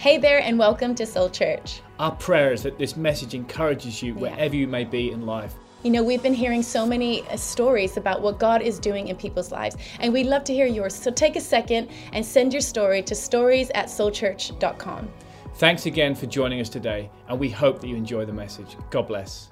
[0.00, 1.82] Hey there, and welcome to Soul Church.
[1.98, 5.52] Our prayer is that this message encourages you wherever you may be in life.
[5.82, 9.16] You know, we've been hearing so many uh, stories about what God is doing in
[9.16, 10.94] people's lives, and we'd love to hear yours.
[10.94, 15.10] So take a second and send your story to stories at soulchurch.com.
[15.56, 18.78] Thanks again for joining us today, and we hope that you enjoy the message.
[18.88, 19.50] God bless.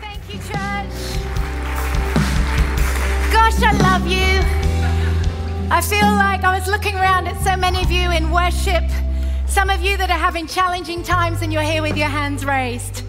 [0.00, 1.20] Thank you, church.
[3.32, 4.65] Gosh, I love you.
[5.68, 8.84] I feel like I was looking around at so many of you in worship.
[9.46, 13.02] Some of you that are having challenging times and you're here with your hands raised.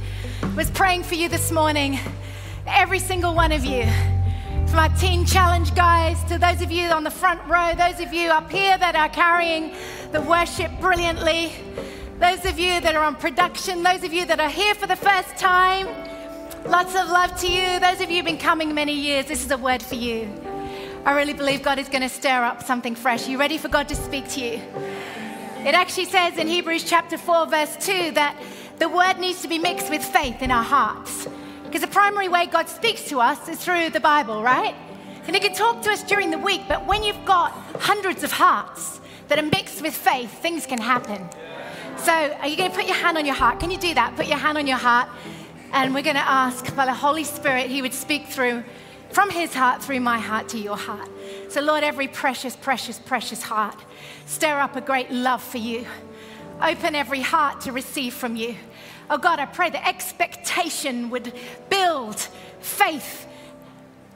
[0.56, 2.00] Was praying for you this morning.
[2.66, 3.84] Every single one of you.
[4.66, 8.12] From our teen challenge guys to those of you on the front row, those of
[8.12, 9.76] you up here that are carrying
[10.12, 11.52] the worship brilliantly,
[12.18, 14.96] those of you that are on production, those of you that are here for the
[14.96, 15.86] first time.
[16.66, 17.80] Lots of love to you.
[17.80, 20.47] Those of you who've been coming many years, this is a word for you.
[21.08, 23.30] I really believe God is going to stir up something fresh.
[23.30, 24.62] Are you ready for God to speak to you?
[25.66, 28.36] It actually says in Hebrews chapter 4, verse 2, that
[28.78, 31.26] the word needs to be mixed with faith in our hearts.
[31.64, 34.76] Because the primary way God speaks to us is through the Bible, right?
[35.28, 38.34] And He can talk to us during the week, but when you've got hundreds of
[38.34, 41.26] hearts that are mixed with faith, things can happen.
[42.00, 43.62] So, are you going to put your hand on your heart?
[43.62, 44.18] Can you do that?
[44.18, 45.08] Put your hand on your heart.
[45.72, 48.66] And we're going to ask by the Holy Spirit, He would speak through
[49.12, 51.10] from His heart through my heart to your heart.
[51.50, 53.80] So, Lord, every precious, precious, precious heart,
[54.26, 55.86] stir up a great love for you.
[56.62, 58.56] Open every heart to receive from you.
[59.10, 61.34] Oh God, I pray that expectation would
[61.70, 62.20] build
[62.60, 63.28] faith.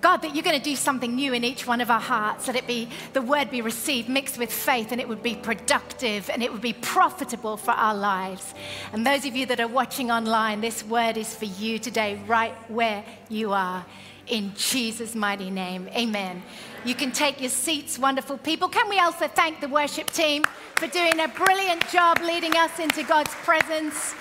[0.02, 2.56] God, that you're going to do something new in each one of our hearts, that
[2.56, 6.42] it be the word be received mixed with faith, and it would be productive and
[6.42, 8.56] it would be profitable for our lives.
[8.92, 12.56] And those of you that are watching online, this word is for you today, right
[12.70, 13.86] where you are.
[14.28, 16.44] In Jesus' mighty name, amen.
[16.86, 18.70] You can take your seats, wonderful people.
[18.70, 23.04] Can we also thank the worship team for doing a brilliant job leading us into
[23.04, 24.14] God's presence?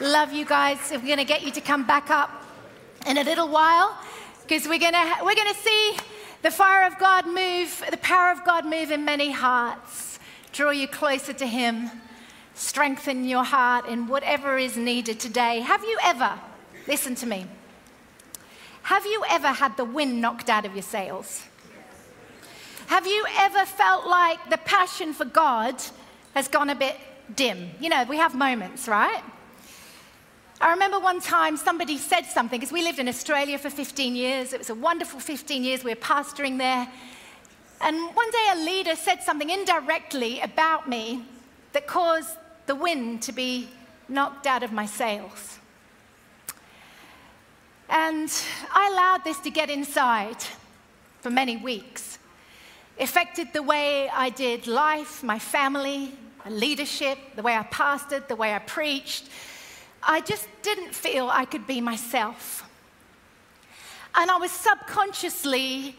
[0.00, 0.78] Love you guys.
[0.90, 2.30] We're going to get you to come back up
[3.06, 3.96] in a little while
[4.42, 5.96] because we're going to we're going to see
[6.42, 10.18] the fire of God move, the power of God move in many hearts.
[10.52, 11.90] Draw you closer to him.
[12.54, 15.60] Strengthen your heart in whatever is needed today.
[15.60, 16.38] Have you ever
[16.86, 17.46] listen to me?
[18.84, 21.42] Have you ever had the wind knocked out of your sails?
[22.88, 25.82] Have you ever felt like the passion for God
[26.34, 26.96] has gone a bit
[27.34, 27.70] dim?
[27.80, 29.22] You know, we have moments, right?
[30.60, 34.52] I remember one time somebody said something, because we lived in Australia for 15 years.
[34.52, 35.82] It was a wonderful 15 years.
[35.82, 36.86] We were pastoring there.
[37.80, 41.24] And one day a leader said something indirectly about me
[41.72, 42.36] that caused
[42.66, 43.68] the wind to be
[44.10, 45.58] knocked out of my sails.
[47.88, 48.30] And
[48.72, 50.36] I allowed this to get inside
[51.20, 52.18] for many weeks.
[52.98, 56.12] Affected the way I did life, my family,
[56.44, 59.28] my leadership, the way I pastored, the way I preached.
[60.02, 62.68] I just didn't feel I could be myself.
[64.14, 65.96] And I was subconsciously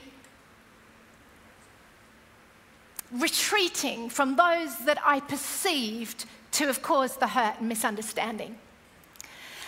[3.12, 8.57] retreating from those that I perceived to have caused the hurt and misunderstanding.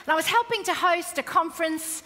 [0.07, 2.01] And I was helping to host a conference.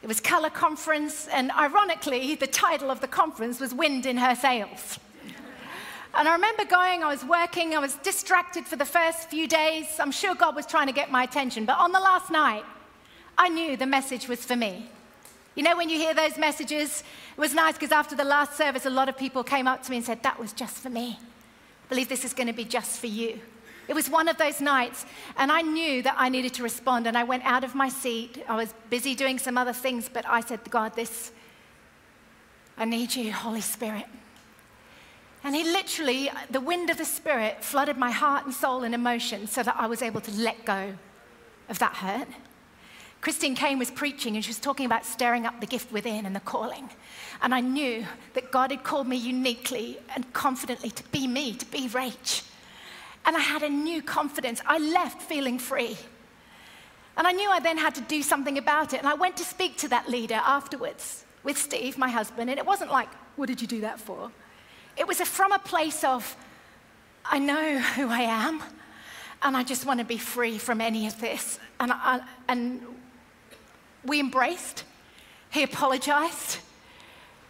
[0.00, 4.34] It was Color Conference, and ironically, the title of the conference was Wind in Her
[4.34, 4.98] Sails.
[6.14, 10.00] And I remember going, I was working, I was distracted for the first few days.
[10.00, 11.66] I'm sure God was trying to get my attention.
[11.66, 12.64] But on the last night,
[13.36, 14.88] I knew the message was for me.
[15.54, 17.04] You know, when you hear those messages,
[17.36, 19.90] it was nice because after the last service, a lot of people came up to
[19.90, 21.18] me and said, That was just for me.
[21.20, 23.38] I believe this is going to be just for you.
[23.88, 25.04] It was one of those nights,
[25.36, 27.06] and I knew that I needed to respond.
[27.06, 28.42] And I went out of my seat.
[28.48, 31.32] I was busy doing some other things, but I said, God, this,
[32.78, 34.06] I need you, Holy Spirit.
[35.44, 39.48] And he literally, the wind of the Spirit flooded my heart and soul and emotion
[39.48, 40.94] so that I was able to let go
[41.68, 42.28] of that hurt.
[43.20, 46.34] Christine Caine was preaching and she was talking about stirring up the gift within and
[46.34, 46.90] the calling.
[47.40, 48.04] And I knew
[48.34, 52.44] that God had called me uniquely and confidently to be me, to be Rach.
[53.24, 54.60] And I had a new confidence.
[54.66, 55.96] I left feeling free.
[57.16, 58.98] And I knew I then had to do something about it.
[58.98, 62.50] And I went to speak to that leader afterwards with Steve, my husband.
[62.50, 64.30] And it wasn't like, what did you do that for?
[64.96, 66.36] It was a, from a place of,
[67.24, 68.62] I know who I am,
[69.42, 71.58] and I just want to be free from any of this.
[71.80, 72.80] And, I, and
[74.04, 74.84] we embraced.
[75.50, 76.58] He apologized.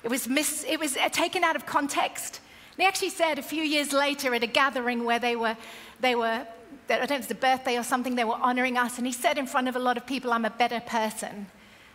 [0.03, 2.41] It was, mis, it was uh, taken out of context.
[2.77, 5.57] He actually said a few years later at a gathering where they were,
[6.01, 6.47] they were
[6.89, 8.99] I don't know if it was a birthday or something, they were honoring us.
[8.99, 11.47] And he said in front of a lot of people, I'm a better person,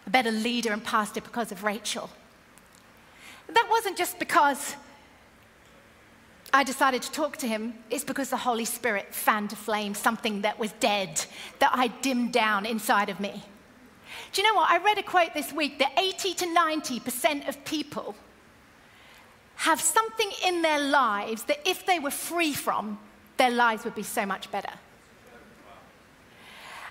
[0.06, 2.10] a better leader and pastor because of Rachel.
[3.48, 4.76] That wasn't just because
[6.54, 10.42] I decided to talk to him it's because the Holy Spirit fanned to flame something
[10.42, 11.26] that was dead,
[11.60, 13.44] that I dimmed down inside of me.
[14.32, 14.70] Do you know what?
[14.70, 18.16] I read a quote this week that 80 to 90% of people
[19.58, 23.00] have something in their lives that if they were free from,
[23.38, 24.72] their lives would be so much better.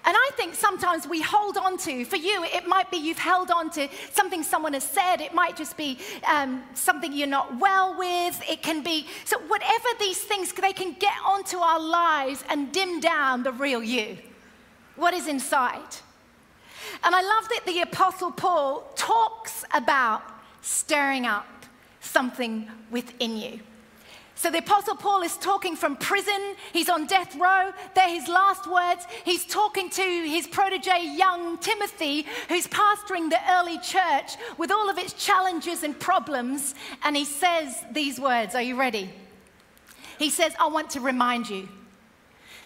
[0.04, 3.50] And I think sometimes we hold on to, for you, it might be you've held
[3.50, 5.20] on to something someone has said.
[5.20, 5.98] It might just be
[6.28, 8.40] um, something you're not well with.
[8.48, 13.00] It can be, so whatever these things, they can get onto our lives and dim
[13.00, 14.16] down the real you,
[14.94, 15.96] what is inside.
[17.02, 20.22] And I love that the Apostle Paul talks about
[20.62, 21.46] stirring up
[22.06, 23.60] something within you.
[24.36, 26.56] So the Apostle Paul is talking from prison.
[26.74, 27.72] He's on death row.
[27.94, 29.06] They're his last words.
[29.24, 34.98] He's talking to his protege, young Timothy, who's pastoring the early church with all of
[34.98, 36.74] its challenges and problems.
[37.02, 39.10] And he says these words Are you ready?
[40.18, 41.70] He says, I want to remind you.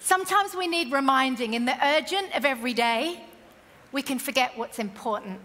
[0.01, 3.23] Sometimes we need reminding in the urgent of every day,
[3.93, 5.39] we can forget what's important.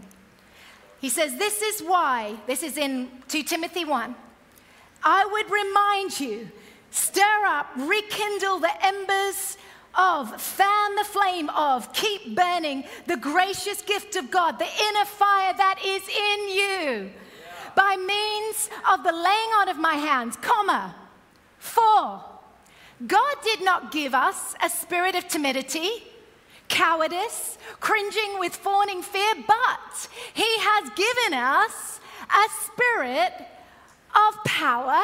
[1.06, 4.16] He says, This is why, this is in 2 Timothy 1.
[5.04, 6.50] I would remind you
[6.90, 9.60] stir up, rekindle the embers
[9.94, 15.54] of, fan the flame of, keep burning the gracious gift of God, the inner fire
[15.56, 17.12] that is in you
[17.76, 20.96] by means of the laying on of my hands, comma,
[21.60, 22.24] for
[23.06, 26.02] God did not give us a spirit of timidity,
[26.68, 33.34] cowardice, cringing with fawning fear, but He has given us a spirit
[34.16, 35.04] of power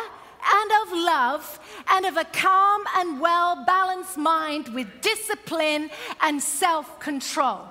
[0.53, 1.59] and of love
[1.89, 5.89] and of a calm and well balanced mind with discipline
[6.21, 7.67] and self control.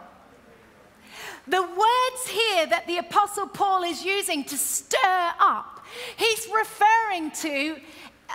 [1.49, 5.85] The words here that the Apostle Paul is using to stir up,
[6.17, 7.81] he's referring to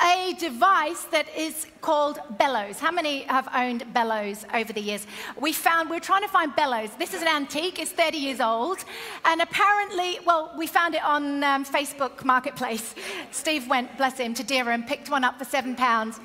[0.03, 2.79] a device that is called bellows.
[2.79, 5.05] How many have owned bellows over the years?
[5.39, 6.89] We found, we are trying to find bellows.
[6.97, 8.79] This is an antique, it's 30 years old.
[9.23, 12.95] And apparently, well, we found it on um, Facebook Marketplace.
[13.31, 16.19] Steve went, bless him, to Deera and picked one up for seven pounds.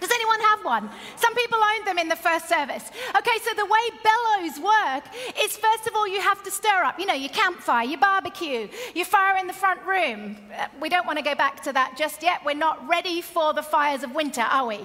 [0.00, 0.90] Does anyone have one?
[1.16, 2.90] Some people owned them in the first service.
[3.16, 5.04] Okay, so the way bellows work
[5.40, 8.68] is first of all, you have to stir up, you know, your campfire, your barbecue,
[8.94, 10.36] your fire in the front room.
[10.56, 12.40] Uh, we don't want to go back to that just yet.
[12.44, 14.80] We're not ready for the fires of winter, are we?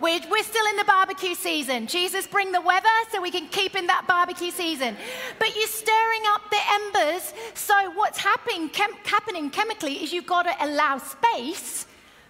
[0.00, 1.88] We're, we're, still in the barbecue season.
[1.88, 4.96] Jesus, bring the weather so we can keep in that barbecue season.
[5.40, 7.34] But you're stirring up the embers.
[7.54, 11.87] So, what's happening, chem- happening chemically is you've got to allow space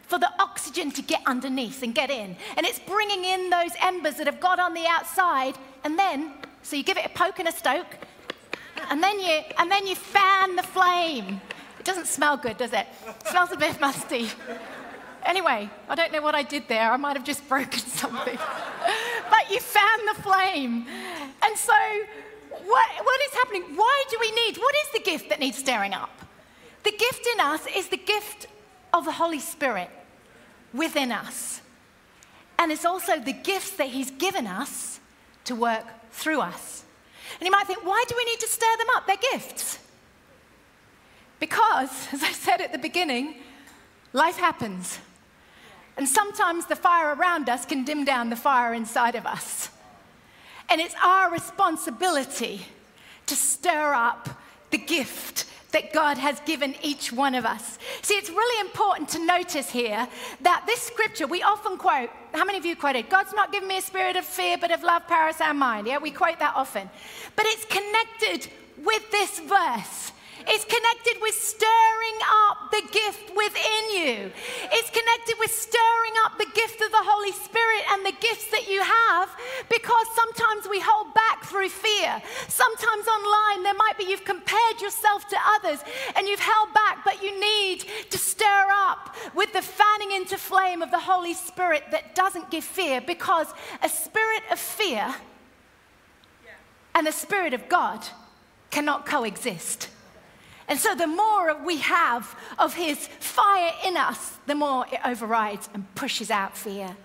[0.08, 2.34] for the oxygen to get underneath and get in.
[2.56, 5.54] And it's bringing in those embers that have got on the outside.
[5.84, 6.32] And then,
[6.62, 7.94] so you give it a poke and a stoke,
[8.90, 11.40] and then you, and then you fan the flame.
[11.78, 12.86] It doesn't smell good, does it?
[13.06, 14.30] it smells a bit musty.
[15.24, 16.90] Anyway, I don't know what I did there.
[16.90, 18.38] I might have just broken something.
[19.30, 20.86] but you fan the flame.
[21.42, 21.74] And so,
[22.50, 23.62] what, what is happening?
[23.76, 26.10] Why do we need, what is the gift that needs stirring up?
[26.84, 28.46] The gift in us is the gift
[28.94, 29.90] of the Holy Spirit
[30.72, 31.60] within us.
[32.58, 35.00] And it's also the gifts that He's given us
[35.44, 36.84] to work through us.
[37.38, 39.06] And you might think, why do we need to stir them up?
[39.06, 39.78] They're gifts.
[41.40, 43.36] Because, as I said at the beginning,
[44.12, 44.98] life happens.
[45.96, 49.70] And sometimes the fire around us can dim down the fire inside of us.
[50.68, 52.66] And it's our responsibility
[53.26, 54.28] to stir up
[54.70, 57.78] the gift that God has given each one of us.
[58.02, 60.08] See, it's really important to notice here
[60.40, 62.10] that this scripture we often quote.
[62.32, 63.10] How many of you quoted?
[63.10, 65.86] God's not given me a spirit of fear, but of love, power, sound mind.
[65.86, 66.88] Yeah, we quote that often.
[67.36, 68.50] But it's connected
[68.84, 70.12] with this verse.
[70.48, 74.32] It's connected with stirring up the gift within you.
[74.72, 78.68] It's connected with stirring up the gift of the Holy Spirit and the gifts that
[78.68, 79.28] you have
[79.68, 82.22] because sometimes we hold back through fear.
[82.48, 85.80] Sometimes online, there might be you've compared yourself to others
[86.16, 90.80] and you've held back, but you need to stir up with the fanning into flame
[90.80, 93.48] of the Holy Spirit that doesn't give fear because
[93.82, 95.14] a spirit of fear
[96.94, 98.04] and the Spirit of God
[98.70, 99.88] cannot coexist.
[100.68, 105.68] And so the more we have of his fire in us, the more it overrides
[105.72, 106.96] and pushes out fear.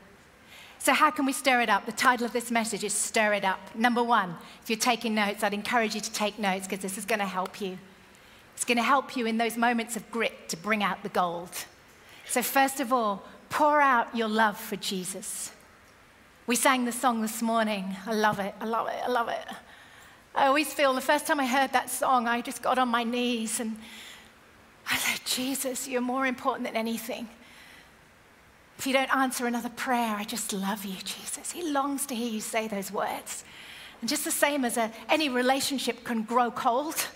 [0.79, 1.85] So, how can we stir it up?
[1.85, 3.73] The title of this message is Stir It Up.
[3.73, 7.05] Number one, if you're taking notes, I'd encourage you to take notes because this is
[7.05, 7.77] going to help you.
[8.53, 11.51] It's going to help you in those moments of grit to bring out the gold.
[12.27, 15.53] So, first of all, pour out your love for Jesus.
[16.47, 17.95] We sang the song this morning.
[18.05, 18.53] I love it.
[18.59, 19.01] I love it.
[19.05, 19.45] I love it.
[20.35, 23.03] I always feel the first time I heard that song, I just got on my
[23.03, 23.77] knees and
[24.89, 27.29] I said, Jesus, you're more important than anything.
[28.77, 31.51] If you don't answer another prayer, I just love you, Jesus.
[31.51, 33.43] He longs to hear you say those words.
[34.01, 37.07] And just the same as a, any relationship can grow cold,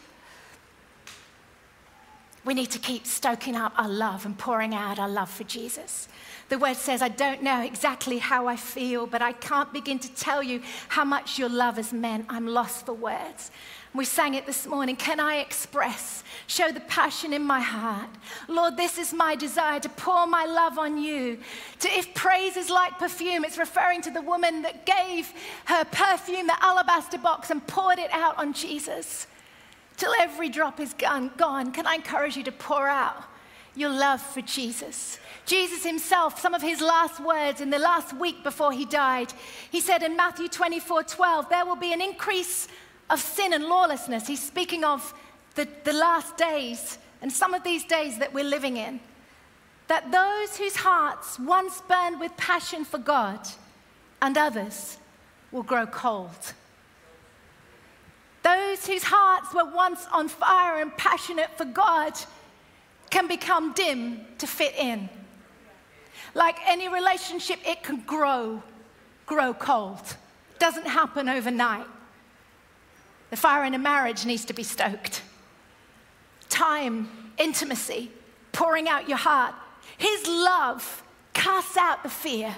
[2.46, 6.08] we need to keep stoking up our love and pouring out our love for Jesus.
[6.50, 10.14] The word says, I don't know exactly how I feel, but I can't begin to
[10.14, 12.26] tell you how much your love has meant.
[12.30, 13.52] I'm lost for words.
[13.94, 14.96] We sang it this morning.
[14.96, 18.10] Can I express, show the passion in my heart?
[18.48, 21.40] Lord, this is my desire to pour my love on you.
[21.80, 25.34] To if praise is like perfume, it's referring to the woman that gave
[25.66, 29.28] her perfume, the alabaster box, and poured it out on Jesus
[29.98, 31.32] till every drop is gone.
[31.36, 31.72] gone.
[31.72, 33.24] Can I encourage you to pour out
[33.76, 35.20] your love for Jesus?
[35.48, 39.32] Jesus himself, some of his last words in the last week before he died,
[39.72, 42.68] he said in Matthew 24 12, there will be an increase
[43.10, 44.28] of sin and lawlessness.
[44.28, 45.14] He's speaking of
[45.56, 49.00] the, the last days and some of these days that we're living in.
[49.88, 53.40] That those whose hearts once burned with passion for God
[54.22, 54.98] and others
[55.54, 56.54] will grow cold.
[58.44, 62.14] Those whose hearts were once on fire and passionate for God
[63.10, 65.08] can become dim to fit in.
[66.34, 68.62] Like any relationship, it can grow,
[69.26, 70.16] grow cold.
[70.60, 71.86] Doesn't happen overnight.
[73.30, 75.22] The fire in a marriage needs to be stoked.
[76.50, 78.12] Time, intimacy,
[78.52, 79.54] pouring out your heart.
[79.98, 81.04] His love
[81.34, 82.56] casts out the fear.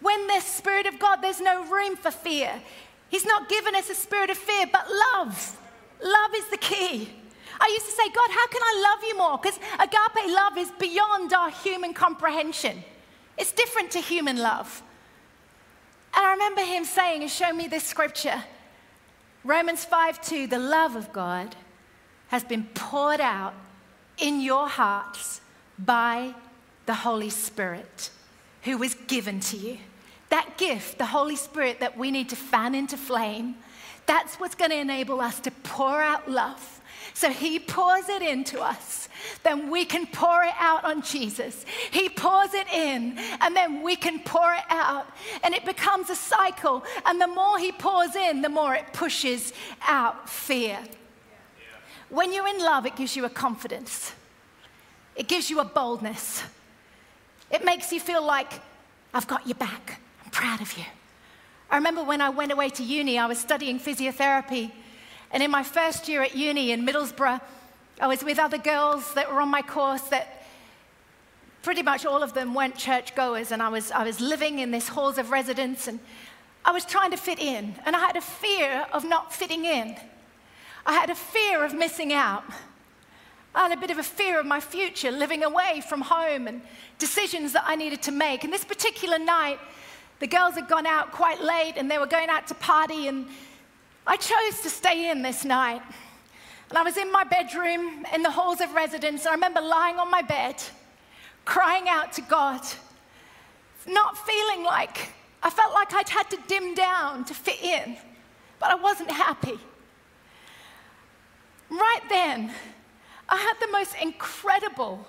[0.00, 2.52] When there's Spirit of God, there's no room for fear.
[3.08, 5.56] He's not given us a spirit of fear, but love.
[6.02, 7.08] Love is the key.
[7.58, 9.38] I used to say, God, how can I love you more?
[9.38, 12.82] Because agape love is beyond our human comprehension,
[13.38, 14.82] it's different to human love.
[16.14, 18.42] And I remember him saying, and show me this scripture
[19.44, 21.54] Romans 5 2, the love of God
[22.28, 23.54] has been poured out
[24.18, 25.40] in your hearts
[25.78, 26.34] by
[26.86, 28.10] the Holy Spirit
[28.62, 29.78] who was given to you.
[30.30, 33.54] That gift, the Holy Spirit that we need to fan into flame,
[34.06, 36.75] that's what's going to enable us to pour out love
[37.16, 39.08] so he pours it into us.
[39.42, 41.64] Then we can pour it out on Jesus.
[41.90, 45.06] He pours it in, and then we can pour it out.
[45.42, 46.84] And it becomes a cycle.
[47.06, 49.54] And the more he pours in, the more it pushes
[49.88, 50.78] out fear.
[52.10, 54.12] When you're in love, it gives you a confidence,
[55.16, 56.42] it gives you a boldness.
[57.50, 58.60] It makes you feel like,
[59.14, 60.02] I've got your back.
[60.22, 60.84] I'm proud of you.
[61.70, 64.70] I remember when I went away to uni, I was studying physiotherapy.
[65.30, 67.40] And in my first year at uni in Middlesbrough,
[68.00, 70.44] I was with other girls that were on my course that
[71.62, 73.50] pretty much all of them weren't churchgoers.
[73.50, 75.98] And I was, I was living in this halls of residence and
[76.64, 77.74] I was trying to fit in.
[77.84, 79.96] And I had a fear of not fitting in.
[80.84, 82.44] I had a fear of missing out.
[83.54, 86.60] I had a bit of a fear of my future, living away from home and
[86.98, 88.44] decisions that I needed to make.
[88.44, 89.58] And this particular night,
[90.20, 93.26] the girls had gone out quite late and they were going out to party and
[94.06, 95.82] I chose to stay in this night.
[96.68, 99.26] And I was in my bedroom in the halls of residence.
[99.26, 100.62] I remember lying on my bed,
[101.44, 102.60] crying out to God,
[103.86, 107.96] not feeling like I felt like I'd had to dim down to fit in,
[108.58, 109.58] but I wasn't happy.
[111.70, 112.50] Right then,
[113.28, 115.06] I had the most incredible,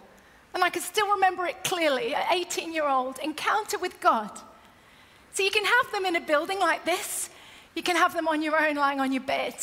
[0.54, 4.32] and I can still remember it clearly, an 18 year old encounter with God.
[5.34, 7.30] So you can have them in a building like this,
[7.78, 9.54] you can have them on your own, lying on your bed.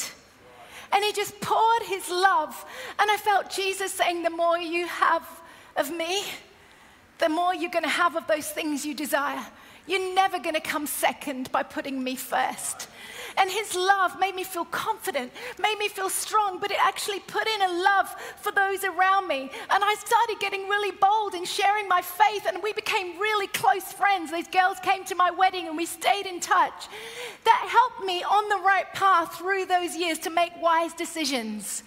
[0.93, 2.65] And he just poured his love.
[3.01, 5.27] And I felt Jesus saying, The more you have
[5.77, 6.23] of me,
[7.19, 9.45] the more you're going to have of those things you desire.
[9.87, 12.89] You're never going to come second by putting me first.
[13.37, 17.47] And his love made me feel confident, made me feel strong, but it actually put
[17.47, 19.51] in a love for those around me.
[19.71, 23.93] And I started getting really bold and sharing my faith, and we became really close
[23.93, 24.31] friends.
[24.31, 26.89] These girls came to my wedding and we stayed in touch.
[27.45, 31.83] That helped me on the right path through those years to make wise decisions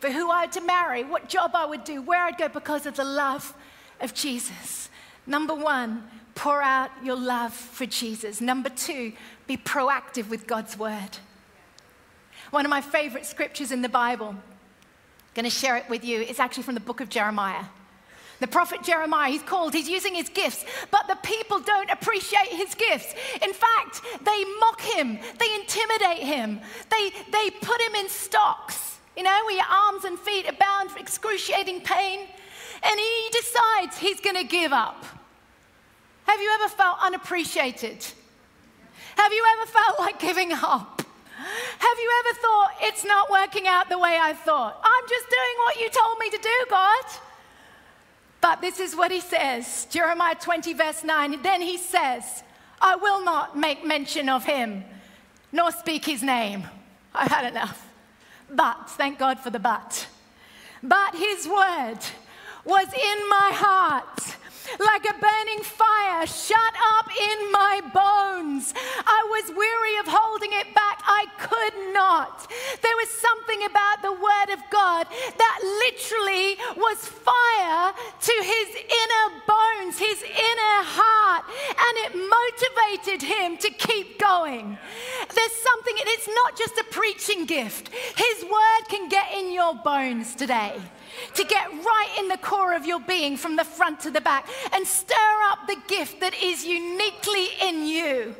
[0.00, 2.86] for who I had to marry, what job I would do, where I'd go because
[2.86, 3.54] of the love
[4.00, 4.88] of Jesus.
[5.26, 6.04] Number one,
[6.40, 8.40] pour out your love for Jesus.
[8.40, 9.12] Number two,
[9.46, 11.18] be proactive with God's word.
[12.50, 14.42] One of my favorite scriptures in the Bible, I'm
[15.34, 17.64] going to share it with you, it's actually from the book of Jeremiah.
[18.38, 22.74] The prophet Jeremiah, he's called, he's using his gifts, but the people don't appreciate his
[22.74, 23.14] gifts.
[23.42, 26.58] In fact, they mock him, they intimidate him,
[26.90, 30.90] they, they put him in stocks, you know, where your arms and feet are bound
[30.90, 32.20] for excruciating pain.
[32.82, 35.04] And he decides he's going to give up.
[36.26, 38.04] Have you ever felt unappreciated?
[39.16, 41.02] Have you ever felt like giving up?
[41.40, 44.80] Have you ever thought, it's not working out the way I thought?
[44.84, 47.04] I'm just doing what you told me to do, God.
[48.40, 51.42] But this is what he says Jeremiah 20, verse 9.
[51.42, 52.42] Then he says,
[52.80, 54.84] I will not make mention of him,
[55.52, 56.64] nor speak his name.
[57.14, 57.86] I've had enough.
[58.50, 60.06] But, thank God for the but.
[60.82, 61.98] But his word
[62.64, 64.36] was in my heart
[64.78, 68.74] like a burning fire shut up in my bones.
[69.06, 71.02] I was weary of holding it back.
[71.04, 72.50] I could not.
[72.82, 79.26] There was something about the Word of God that literally was fire to his inner
[79.46, 84.78] bones, his inner heart, and it motivated him to keep going.
[85.34, 90.34] There's something, it's not just a preaching gift, His Word can get in your bones
[90.34, 90.80] today
[91.34, 94.48] to get right in the core of your being from the front to the back
[94.72, 95.14] and stir
[95.44, 98.34] up the gift that is uniquely in you.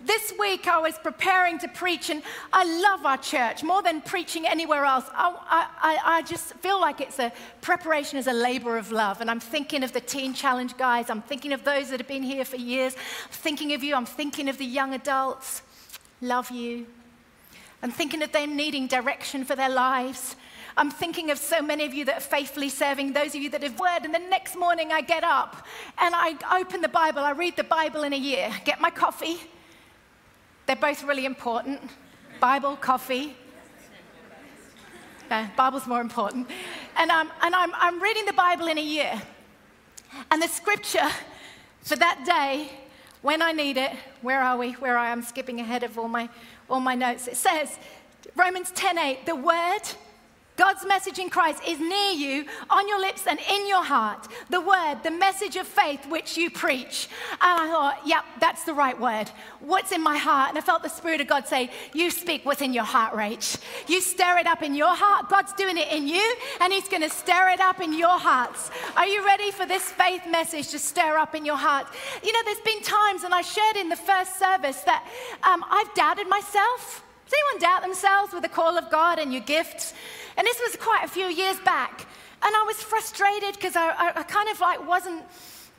[0.00, 4.46] This week I was preparing to preach, and I love our church more than preaching
[4.46, 5.04] anywhere else.
[5.12, 9.20] I, I, I just feel like it's a preparation as a labor of love.
[9.20, 12.22] And I'm thinking of the Teen Challenge guys, I'm thinking of those that have been
[12.22, 15.62] here for years, I'm thinking of you, I'm thinking of the young adults.
[16.20, 16.86] Love you.
[17.82, 20.36] I'm thinking of them needing direction for their lives.
[20.78, 23.64] I'm thinking of so many of you that are faithfully serving, those of you that
[23.64, 24.04] have word.
[24.04, 25.66] And the next morning I get up
[25.98, 27.18] and I open the Bible.
[27.18, 29.38] I read the Bible in a year, get my coffee.
[30.66, 31.80] They're both really important
[32.38, 33.36] Bible, coffee.
[35.28, 36.46] No, Bible's more important.
[36.96, 39.20] And, um, and I'm, I'm reading the Bible in a year.
[40.30, 41.08] And the scripture
[41.82, 42.70] for that day,
[43.22, 43.90] when I need it,
[44.22, 44.72] where are we?
[44.74, 46.28] Where I am skipping ahead of all my,
[46.70, 47.26] all my notes.
[47.26, 47.76] It says,
[48.36, 49.82] Romans 10:8, the word
[50.58, 54.26] God's message in Christ is near you, on your lips and in your heart.
[54.50, 57.08] The word, the message of faith which you preach.
[57.40, 59.30] And I thought, yep, that's the right word.
[59.60, 60.48] What's in my heart?
[60.48, 63.60] And I felt the Spirit of God say, You speak what's in your heart, Rach.
[63.86, 65.28] You stir it up in your heart.
[65.28, 68.70] God's doing it in you, and He's going to stir it up in your hearts.
[68.96, 71.86] Are you ready for this faith message to stir up in your heart?
[72.24, 75.06] You know, there's been times, and I shared in the first service, that
[75.44, 77.04] um, I've doubted myself.
[77.28, 79.92] Does anyone doubt themselves with the call of God and your gifts?
[80.38, 82.06] And this was quite a few years back.
[82.42, 85.24] And I was frustrated because I, I, I kind of like wasn't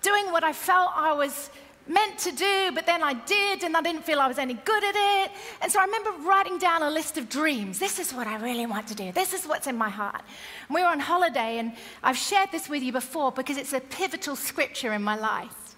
[0.03, 1.49] doing what I felt I was
[1.87, 4.83] meant to do, but then I did, and I didn't feel I was any good
[4.83, 5.31] at it.
[5.63, 7.79] And so I remember writing down a list of dreams.
[7.79, 9.11] This is what I really want to do.
[9.11, 10.21] This is what's in my heart.
[10.67, 13.79] And we were on holiday, and I've shared this with you before because it's a
[13.79, 15.75] pivotal scripture in my life.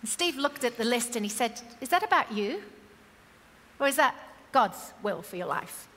[0.00, 2.62] And Steve looked at the list and he said, Is that about you?
[3.78, 4.14] Or is that
[4.52, 5.88] God's will for your life?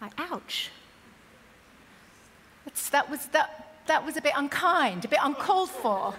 [0.00, 0.70] Like, ouch.
[2.64, 6.14] That's, that, was, that, that was a bit unkind, a bit uncalled for.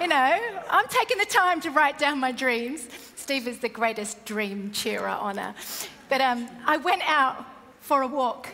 [0.00, 0.38] You know,
[0.70, 2.88] I'm taking the time to write down my dreams.
[3.16, 5.88] Steve is the greatest dream cheerer on earth.
[6.08, 7.44] But um, I went out
[7.80, 8.48] for a walk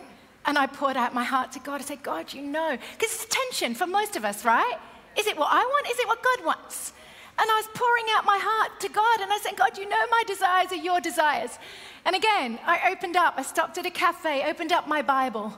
[0.45, 1.81] and I poured out my heart to God.
[1.81, 4.79] I said, God, you know, because it's tension for most of us, right?
[5.19, 5.89] Is it what I want?
[5.89, 6.93] Is it what God wants?
[7.41, 10.07] And I was pouring out my heart to God and I said, God, you know
[10.11, 11.59] my desires are your desires.
[12.05, 15.57] And again, I opened up, I stopped at a cafe, opened up my Bible,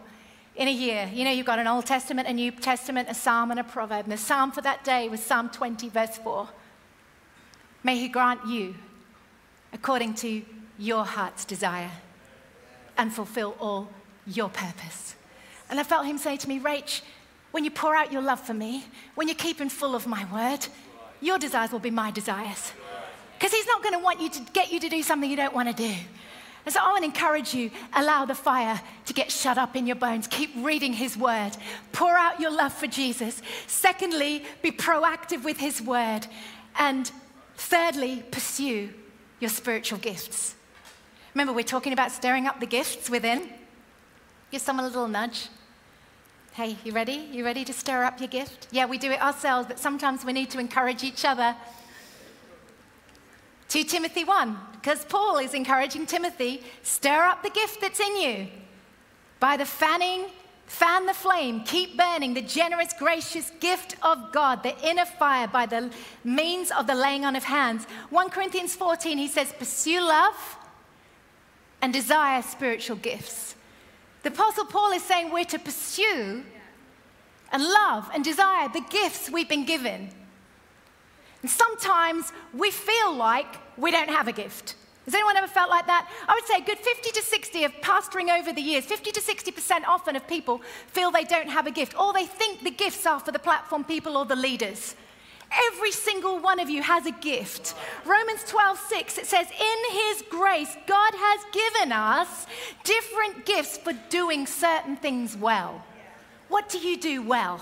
[0.57, 1.11] in a year.
[1.12, 4.05] You know, you've got an Old Testament, a New Testament, a psalm, and a proverb.
[4.05, 6.49] And the psalm for that day was Psalm 20, verse 4.
[7.83, 8.75] May He grant you
[9.73, 10.43] according to
[10.79, 11.90] your heart's desire
[12.99, 13.88] and fulfill all
[14.27, 15.14] your purpose.
[15.71, 17.01] And I felt Him say to me, Rach,
[17.53, 20.66] when you pour out your love for me, when you're keeping full of my word,
[21.20, 22.72] your desires will be my desires.
[23.38, 25.54] Because He's not going to want you to get you to do something you don't
[25.54, 25.94] want to do.
[26.66, 29.87] And so I want to encourage you allow the fire to get shut up in
[29.87, 30.26] your bones.
[30.26, 31.52] Keep reading his word.
[31.92, 33.40] Pour out your love for Jesus.
[33.66, 36.26] Secondly, be proactive with his word.
[36.78, 37.11] And
[37.56, 38.90] thirdly, pursue
[39.40, 40.54] your spiritual gifts.
[41.35, 43.48] Remember, we're talking about stirring up the gifts within.
[44.50, 45.48] Give someone a little nudge.
[46.53, 47.29] Hey, you ready?
[47.31, 48.67] You ready to stir up your gift?
[48.73, 51.55] Yeah, we do it ourselves, but sometimes we need to encourage each other.
[53.69, 58.49] 2 Timothy 1, because Paul is encouraging Timothy stir up the gift that's in you.
[59.39, 60.27] By the fanning,
[60.67, 65.67] fan the flame, keep burning the generous, gracious gift of God, the inner fire by
[65.67, 65.91] the
[66.25, 67.85] means of the laying on of hands.
[68.11, 70.59] 1 Corinthians 14, he says, pursue love
[71.81, 73.55] and desire spiritual gifts.
[74.22, 76.44] The Apostle Paul is saying we're to pursue
[77.52, 80.11] and love and desire the gifts we've been given.
[81.42, 83.46] And sometimes we feel like
[83.78, 84.74] we don't have a gift.
[85.06, 86.09] Has anyone ever felt like that?
[86.28, 89.20] I would say a good 50 to 60 of pastoring over the years, 50 to
[89.20, 93.06] 60% often of people feel they don't have a gift, or they think the gifts
[93.06, 94.94] are for the platform people or the leaders.
[95.73, 97.75] Every single one of you has a gift.
[98.05, 102.47] Romans 12, 6, it says, In his grace, God has given us
[102.85, 105.83] different gifts for doing certain things well.
[106.49, 107.61] What do you do well?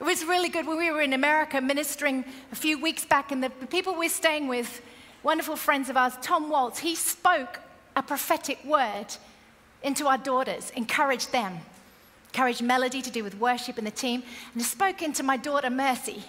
[0.00, 3.42] It was really good when we were in America ministering a few weeks back, and
[3.42, 4.80] the people we're staying with,
[5.22, 7.60] wonderful friends of ours, Tom Waltz, he spoke
[7.96, 9.06] a prophetic word
[9.82, 11.58] into our daughters, encouraged them,
[12.32, 15.70] encouraged Melody to do with worship and the team, and he spoke into my daughter
[15.70, 16.24] Mercy,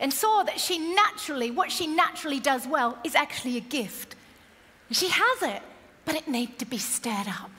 [0.00, 4.14] and saw that she naturally, what she naturally does well, is actually a gift.
[4.90, 5.62] She has it,
[6.04, 7.50] but it needs to be stirred up.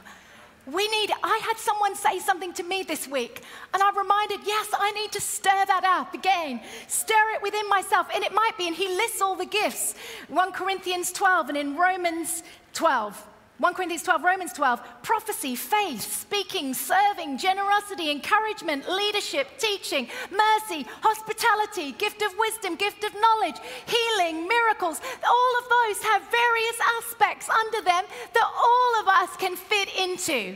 [0.66, 3.42] We need, I had someone say something to me this week,
[3.74, 8.08] and I reminded, yes, I need to stir that up again, stir it within myself.
[8.14, 9.96] And it might be, and he lists all the gifts
[10.28, 13.26] 1 Corinthians 12 and in Romans 12.
[13.60, 21.92] 1 Corinthians 12, Romans 12, prophecy, faith, speaking, serving, generosity, encouragement, leadership, teaching, mercy, hospitality,
[21.92, 25.02] gift of wisdom, gift of knowledge, healing, miracles.
[25.28, 30.56] All of those have various aspects under them that all of us can fit into.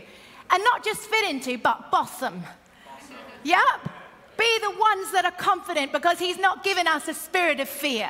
[0.50, 2.42] And not just fit into, but boss them.
[3.44, 3.60] Yep.
[4.44, 8.10] Be the ones that are confident because He's not given us a spirit of fear,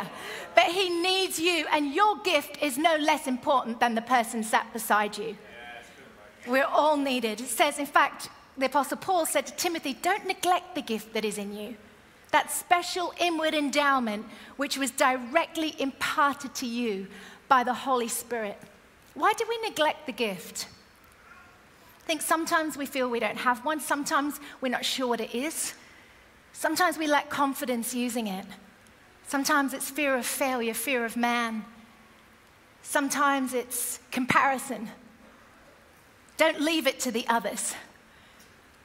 [0.56, 4.74] but He needs you, and your gift is no less important than the person sat
[4.74, 5.38] beside you.
[6.48, 7.40] We're all needed.
[7.40, 11.24] It says, in fact, the Apostle Paul said to Timothy, Don't neglect the gift that
[11.24, 11.76] is in you,
[12.32, 14.26] that special inward endowment
[14.58, 17.06] which was directly imparted to you
[17.48, 18.58] by the Holy Spirit.
[19.14, 20.66] Why do we neglect the gift?
[22.04, 25.36] I think sometimes we feel we don't have one, sometimes we're not sure what it
[25.36, 25.76] is.
[26.54, 28.46] Sometimes we lack confidence using it.
[29.28, 31.66] Sometimes it's fear of failure, fear of man.
[32.84, 34.90] Sometimes it's comparison.
[36.38, 37.74] Don't leave it to the others.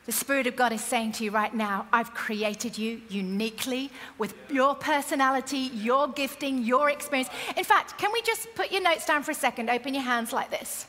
[0.06, 4.34] The Spirit of God is saying to you right now, I've created you uniquely with
[4.50, 7.28] your personality, your gifting, your experience.
[7.58, 9.68] In fact, can we just put your notes down for a second?
[9.68, 10.86] Open your hands like this.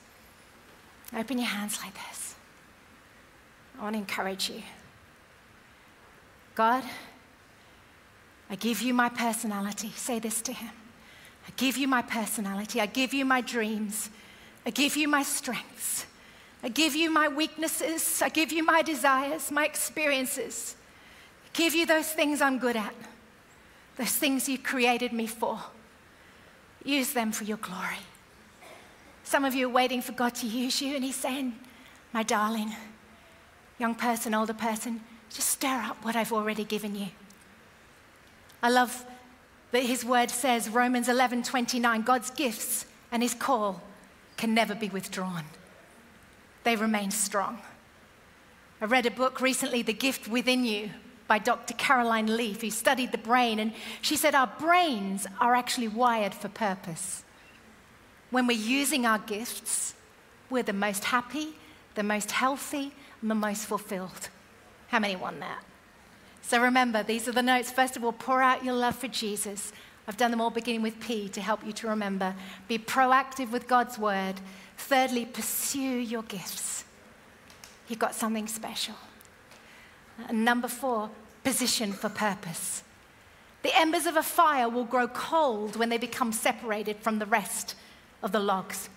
[1.13, 2.35] Open your hands like this.
[3.77, 4.61] I want to encourage you.
[6.59, 6.83] God,
[8.49, 9.91] I give you my personality.
[9.95, 10.71] Say this to Him.
[11.47, 12.81] I give you my personality.
[12.81, 14.09] I give you my dreams.
[14.65, 16.05] I give you my strengths.
[16.61, 18.21] I give you my weaknesses.
[18.21, 20.75] I give you my desires, my experiences.
[21.45, 22.93] I give you those things I'm good at,
[23.95, 25.61] those things you created me for.
[26.83, 28.03] Use them for your glory.
[29.23, 31.57] Some of you are waiting for God to use you, and He's saying,
[32.11, 32.75] My darling,
[33.77, 37.07] young person, older person, just stir up what I've already given you.
[38.61, 39.05] I love
[39.71, 43.81] that his word says, Romans 11 29, God's gifts and his call
[44.37, 45.45] can never be withdrawn,
[46.63, 47.59] they remain strong.
[48.81, 50.91] I read a book recently, The Gift Within You,
[51.27, 51.73] by Dr.
[51.73, 56.47] Caroline Leaf, who studied the brain, and she said our brains are actually wired for
[56.47, 57.23] purpose.
[58.31, 59.95] When we're using our gifts,
[60.49, 61.49] we're the most happy,
[61.95, 64.29] the most healthy, and the most fulfilled.
[64.89, 65.63] How many want that?
[66.41, 67.71] So remember, these are the notes.
[67.71, 69.71] First of all, pour out your love for Jesus.
[70.07, 72.33] I've done them all beginning with P to help you to remember.
[72.67, 74.35] Be proactive with God's word.
[74.77, 76.85] Thirdly, pursue your gifts.
[77.87, 78.95] You've got something special.
[80.27, 81.11] And number four,
[81.43, 82.83] position for purpose.
[83.61, 87.75] The embers of a fire will grow cold when they become separated from the rest
[88.23, 88.89] of the logs.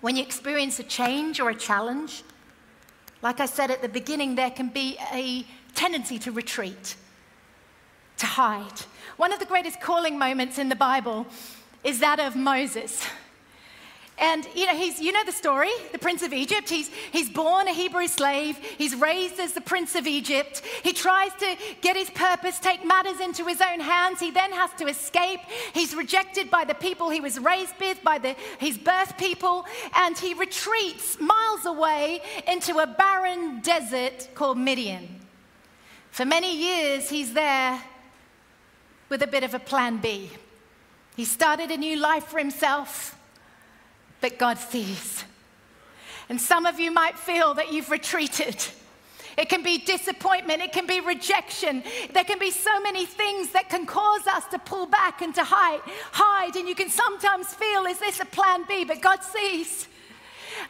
[0.00, 2.24] When you experience a change or a challenge,
[3.24, 6.94] like I said at the beginning, there can be a tendency to retreat,
[8.18, 8.80] to hide.
[9.16, 11.26] One of the greatest calling moments in the Bible
[11.82, 13.06] is that of Moses.
[14.18, 16.68] And you know, he's, you know the story, the prince of Egypt.
[16.68, 18.56] He's, he's born a Hebrew slave.
[18.56, 20.62] He's raised as the prince of Egypt.
[20.84, 24.20] He tries to get his purpose, take matters into his own hands.
[24.20, 25.40] He then has to escape.
[25.72, 30.16] He's rejected by the people he was raised with, by the, his birth people, and
[30.16, 35.08] he retreats miles away into a barren desert called Midian.
[36.12, 37.82] For many years, he's there
[39.08, 40.30] with a bit of a plan B.
[41.16, 43.18] He started a new life for himself
[44.24, 45.22] but God sees.
[46.30, 48.56] And some of you might feel that you've retreated.
[49.36, 51.82] It can be disappointment, it can be rejection.
[52.14, 55.44] There can be so many things that can cause us to pull back and to
[55.44, 56.56] hide, hide.
[56.56, 58.86] And you can sometimes feel, is this a plan B?
[58.86, 59.88] But God sees.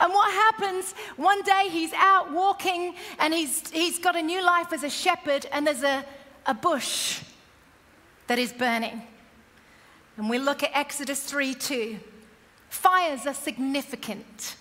[0.01, 4.73] And what happens one day he's out walking and he's, he's got a new life
[4.73, 6.05] as a shepherd, and there's a,
[6.45, 7.23] a bush
[8.27, 9.01] that is burning.
[10.17, 12.01] And we look at Exodus 3 2.
[12.75, 14.57] Fires are significant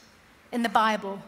[0.51, 1.19] in the Bible,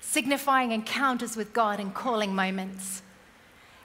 [0.00, 3.02] signifying encounters with God and calling moments.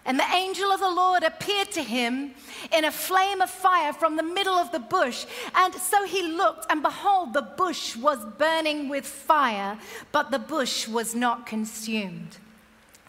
[0.05, 2.33] And the angel of the Lord appeared to him
[2.71, 5.25] in a flame of fire from the middle of the bush.
[5.53, 9.77] And so he looked, and behold, the bush was burning with fire,
[10.13, 12.37] but the bush was not consumed.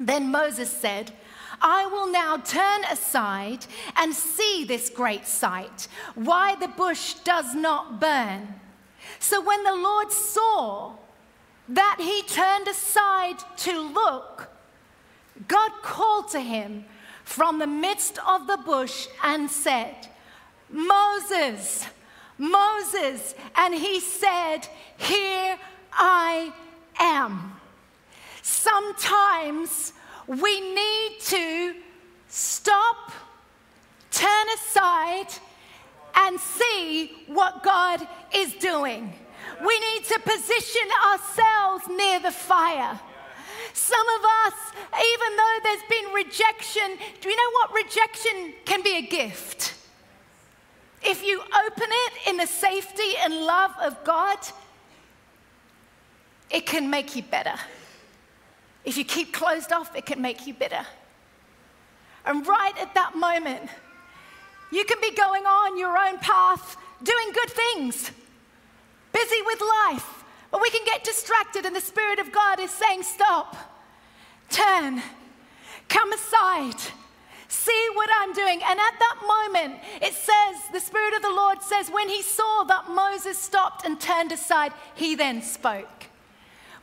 [0.01, 1.13] Then Moses said,
[1.61, 3.67] I will now turn aside
[3.97, 8.55] and see this great sight, why the bush does not burn.
[9.19, 10.93] So when the Lord saw
[11.69, 14.49] that he turned aside to look,
[15.49, 16.85] God called to him
[17.25, 20.09] from the midst of the bush and said,
[20.71, 21.87] Moses,
[22.39, 23.35] Moses.
[23.55, 25.59] And he said, Here
[25.93, 26.53] I
[26.99, 27.61] am.
[28.43, 29.93] Sometimes
[30.27, 31.75] we need to
[32.29, 33.13] stop,
[34.11, 35.29] turn aside,
[36.15, 39.13] and see what God is doing.
[39.65, 42.99] We need to position ourselves near the fire.
[43.73, 44.55] Some of us,
[44.95, 47.75] even though there's been rejection, do you know what?
[47.75, 49.75] Rejection can be a gift.
[51.03, 54.39] If you open it in the safety and love of God,
[56.51, 57.55] it can make you better.
[58.87, 60.87] If you keep closed off, it can make you bitter.
[62.25, 63.69] And right at that moment,
[64.73, 68.11] you can be going on your own path, doing good things,
[69.13, 73.03] busy with life, but we can get distracted, and the Spirit of God is saying,
[73.03, 73.57] Stop,
[74.49, 75.03] turn,
[75.89, 76.81] come aside,
[77.49, 78.61] see what I'm doing.
[78.65, 82.65] And at that moment, it says, the Spirit of the Lord says, when he saw
[82.65, 85.96] that Moses stopped and turned aside, he then spoke.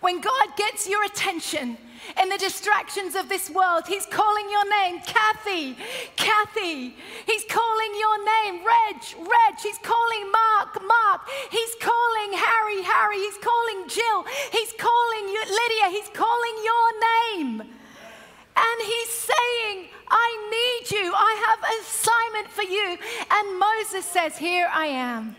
[0.04, 1.78] When God gets your attention
[2.22, 5.78] in the distractions of this world, He's calling your name, Kathy,
[6.18, 6.94] Kathy.
[7.26, 9.56] He's calling your name, Reg, Reg.
[9.63, 11.22] He's calling Mark, Mark.
[11.50, 13.16] He's calling Harry, Harry.
[13.16, 14.26] He's calling Jill.
[14.52, 15.88] He's calling you, Lydia.
[15.92, 17.62] He's calling your name.
[17.62, 21.13] And He's saying, I need you.
[21.16, 22.98] I have an assignment for you.
[23.32, 25.38] And Moses says, Here I am.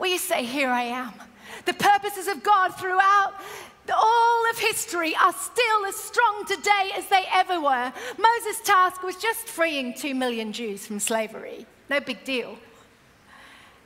[0.00, 1.12] Will you say, Here I am?
[1.64, 3.34] The purposes of God throughout
[3.92, 7.92] all of history are still as strong today as they ever were.
[8.18, 11.66] Moses' task was just freeing two million Jews from slavery.
[11.90, 12.58] No big deal.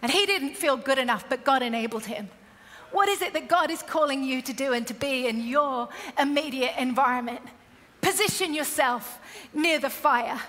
[0.03, 2.29] And he didn't feel good enough, but God enabled him.
[2.93, 5.89] What is it that God is calling you to do and to be in your
[6.19, 7.41] immediate environment?
[8.01, 9.19] Position yourself
[9.53, 10.41] near the fire.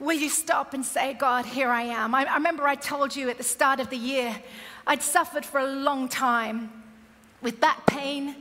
[0.00, 2.12] Will you stop and say, God, here I am?
[2.14, 4.36] I, I remember I told you at the start of the year,
[4.86, 6.70] I'd suffered for a long time
[7.40, 8.36] with back pain,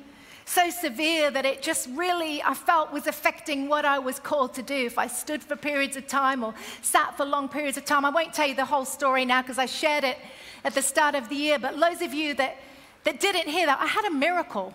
[0.45, 4.61] so severe that it just really, I felt, was affecting what I was called to
[4.61, 4.75] do.
[4.75, 8.09] If I stood for periods of time or sat for long periods of time, I
[8.09, 10.17] won't tell you the whole story now because I shared it
[10.63, 12.57] at the start of the year, but those of you that,
[13.03, 14.73] that didn't hear that, I had a miracle.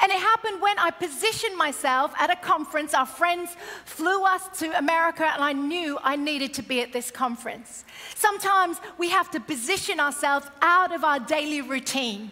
[0.00, 2.94] And it happened when I positioned myself at a conference.
[2.94, 7.10] Our friends flew us to America, and I knew I needed to be at this
[7.10, 7.84] conference.
[8.14, 12.30] Sometimes we have to position ourselves out of our daily routine.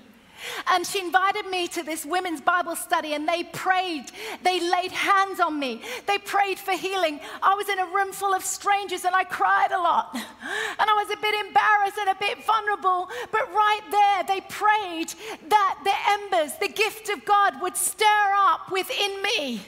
[0.69, 4.07] And she invited me to this women's Bible study, and they prayed.
[4.43, 5.83] They laid hands on me.
[6.07, 7.21] They prayed for healing.
[7.43, 10.11] I was in a room full of strangers, and I cried a lot.
[10.15, 13.09] And I was a bit embarrassed and a bit vulnerable.
[13.33, 15.15] But right there, they prayed
[15.49, 19.61] that the embers, the gift of God, would stir up within me.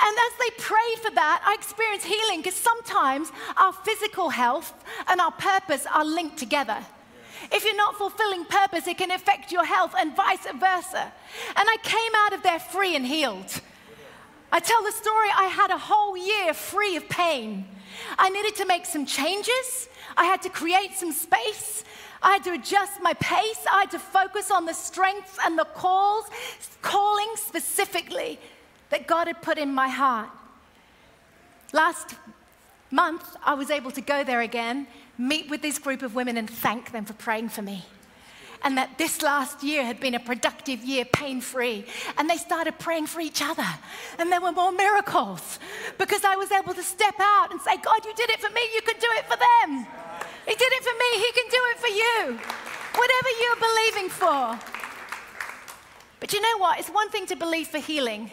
[0.00, 4.72] And as they prayed for that, I experienced healing because sometimes our physical health
[5.08, 6.78] and our purpose are linked together.
[7.52, 11.12] If you're not fulfilling purpose, it can affect your health and vice versa.
[11.56, 13.60] And I came out of there free and healed.
[14.50, 17.66] I tell the story, I had a whole year free of pain.
[18.18, 21.84] I needed to make some changes, I had to create some space.
[22.20, 23.64] I had to adjust my pace.
[23.70, 26.24] I had to focus on the strengths and the calls,
[26.82, 28.40] calling specifically
[28.90, 30.28] that God had put in my heart.
[31.72, 32.14] Last
[32.90, 34.86] month, I was able to go there again
[35.18, 37.84] meet with this group of women and thank them for praying for me.
[38.62, 41.84] And that this last year had been a productive year, pain free.
[42.16, 43.66] And they started praying for each other.
[44.18, 45.60] And there were more miracles
[45.96, 48.60] because I was able to step out and say, God, you did it for me,
[48.74, 49.86] you can do it for them.
[50.46, 52.40] He did it for me, He can do it for you.
[52.94, 54.58] Whatever you're believing for.
[56.20, 56.80] But you know what?
[56.80, 58.30] It's one thing to believe for healing,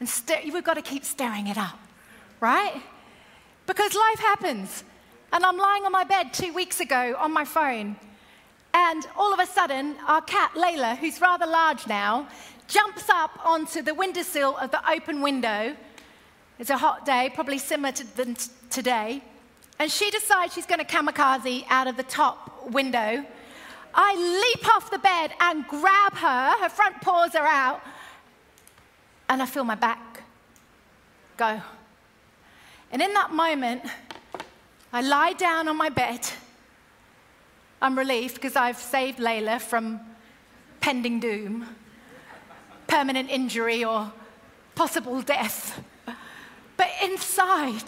[0.00, 0.10] and
[0.44, 1.78] we we've got to keep stirring it up,
[2.40, 2.82] right?
[3.68, 4.82] Because life happens.
[5.30, 7.96] And I'm lying on my bed two weeks ago on my phone.
[8.72, 12.28] And all of a sudden, our cat, Layla, who's rather large now,
[12.66, 15.76] jumps up onto the windowsill of the open window.
[16.58, 18.36] It's a hot day, probably similar to than
[18.70, 19.22] today.
[19.78, 23.22] And she decides she's going to kamikaze out of the top window.
[23.94, 26.56] I leap off the bed and grab her.
[26.62, 27.82] Her front paws are out.
[29.28, 30.22] And I feel my back
[31.36, 31.60] go.
[32.90, 33.82] And in that moment,
[34.92, 36.20] I lie down on my bed.
[37.80, 40.00] I'm relieved because I've saved Layla from
[40.80, 41.66] pending doom,
[42.86, 44.12] permanent injury, or
[44.74, 45.82] possible death.
[46.76, 47.84] But inside,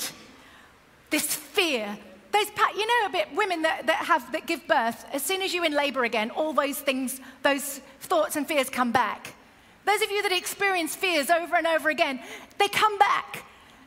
[1.11, 1.97] this fear,
[2.33, 5.05] those, you know, a bit women that, that have that give birth.
[5.13, 8.93] As soon as you're in labor again, all those things, those thoughts and fears come
[8.93, 9.35] back.
[9.87, 12.21] Those of you that experience fears over and over again,
[12.59, 13.45] they come back.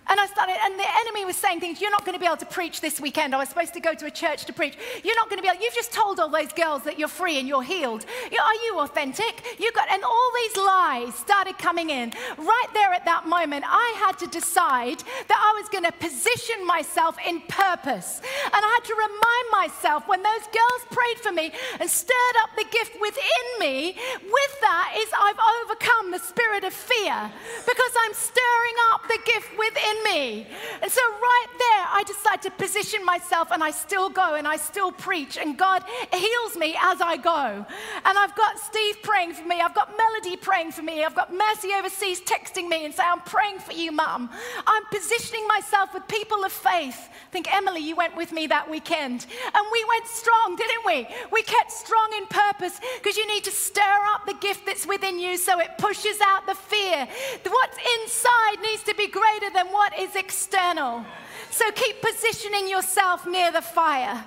[0.10, 2.38] And I started, and the enemy was saying things, you're not going to be able
[2.38, 3.34] to preach this weekend.
[3.34, 4.78] I was supposed to go to a church to preach.
[5.04, 7.40] You're not going to be able, you've just told all those girls that you're free
[7.40, 8.06] and you're healed.
[8.26, 9.58] Are you authentic?
[9.60, 12.12] You got, and all these lies started coming in.
[12.38, 16.66] Right there at that moment, I had to decide that I was going to position
[16.68, 18.22] myself in purpose.
[18.46, 22.50] And I had to remind myself when those girls prayed for me and stirred up
[22.58, 27.32] the gift within me, with that is I've overcome the spirit of fear
[27.66, 30.48] because I'm stirring up the gift within in me.
[30.82, 34.58] And so, right there, I decide to position myself and I still go and I
[34.58, 35.38] still preach.
[35.38, 37.66] And God heals me as I go.
[38.06, 39.62] And I've got Steve praying for me.
[39.62, 41.04] I've got Melody praying for me.
[41.04, 44.30] I've got Mercy overseas texting me and saying, I'm praying for you, Mum.
[44.66, 47.10] I'm positioning myself with people of faith.
[47.12, 49.26] I think, Emily, you went with me that weekend.
[49.54, 51.08] And we went strong, didn't we?
[51.32, 55.20] We kept strong in purpose because you need to stir up the gift that's within
[55.20, 57.08] you so it pushes out the fear.
[57.44, 61.06] What's inside needs to be greater than what is external.
[61.52, 64.24] So keep positioning yourself near the fire.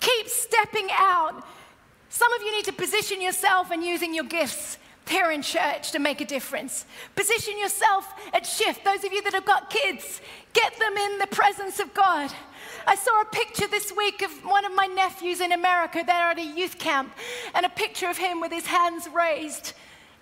[0.00, 1.44] Keep stepping out.
[2.08, 5.98] Some of you need to position yourself and using your gifts here in church to
[5.98, 6.86] make a difference.
[7.14, 8.84] Position yourself at shift.
[8.84, 10.20] Those of you that have got kids,
[10.52, 12.32] get them in the presence of God.
[12.86, 16.02] I saw a picture this week of one of my nephews in America.
[16.06, 17.12] They're at a youth camp,
[17.54, 19.74] and a picture of him with his hands raised.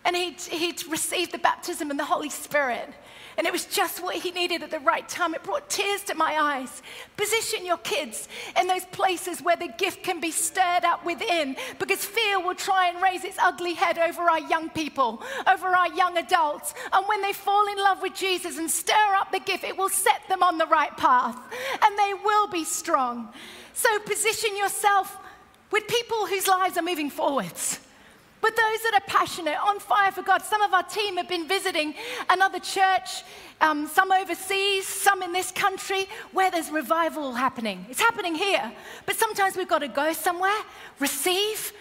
[0.04, 2.88] And he'd, he'd received the baptism in the Holy Spirit.
[3.38, 5.34] And it was just what he needed at the right time.
[5.34, 6.82] It brought tears to my eyes.
[7.16, 12.04] Position your kids in those places where the gift can be stirred up within because
[12.04, 16.16] fear will try and raise its ugly head over our young people, over our young
[16.18, 16.74] adults.
[16.92, 19.88] And when they fall in love with Jesus and stir up the gift, it will
[19.88, 21.38] set them on the right path
[21.82, 23.28] and they will be strong.
[23.72, 25.16] So position yourself
[25.70, 27.80] with people whose lives are moving forwards.
[28.40, 31.46] But those that are passionate, on fire for God, some of our team have been
[31.46, 31.94] visiting
[32.30, 33.22] another church,
[33.60, 37.84] um, some overseas, some in this country, where there's revival happening.
[37.90, 38.72] It's happening here,
[39.04, 40.58] but sometimes we've got to go somewhere,
[40.98, 41.72] receive,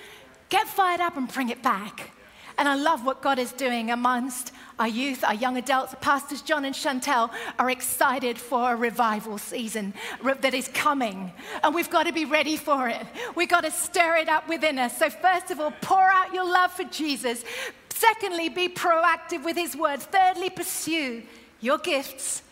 [0.50, 2.12] get fired up, and bring it back.
[2.60, 5.96] And I love what God is doing amongst our youth, our young adults.
[6.02, 9.94] Pastors John and Chantel are excited for a revival season
[10.42, 11.32] that is coming.
[11.64, 13.08] And we've got to be ready for it.
[13.34, 14.98] We've got to stir it up within us.
[14.98, 17.46] So, first of all, pour out your love for Jesus.
[17.88, 20.02] Secondly, be proactive with his word.
[20.02, 21.24] Thirdly, pursue
[21.62, 22.44] your gifts.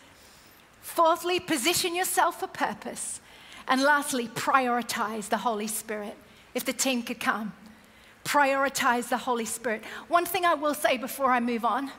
[0.80, 3.20] Fourthly, position yourself for purpose.
[3.68, 6.16] And lastly, prioritize the Holy Spirit.
[6.54, 7.52] If the team could come
[8.28, 9.82] prioritize the Holy Spirit.
[10.08, 11.90] One thing I will say before I move on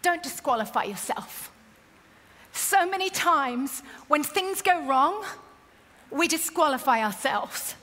[0.00, 1.50] don't disqualify yourself.
[2.52, 5.24] So many times when things go wrong,
[6.10, 7.74] we disqualify ourselves.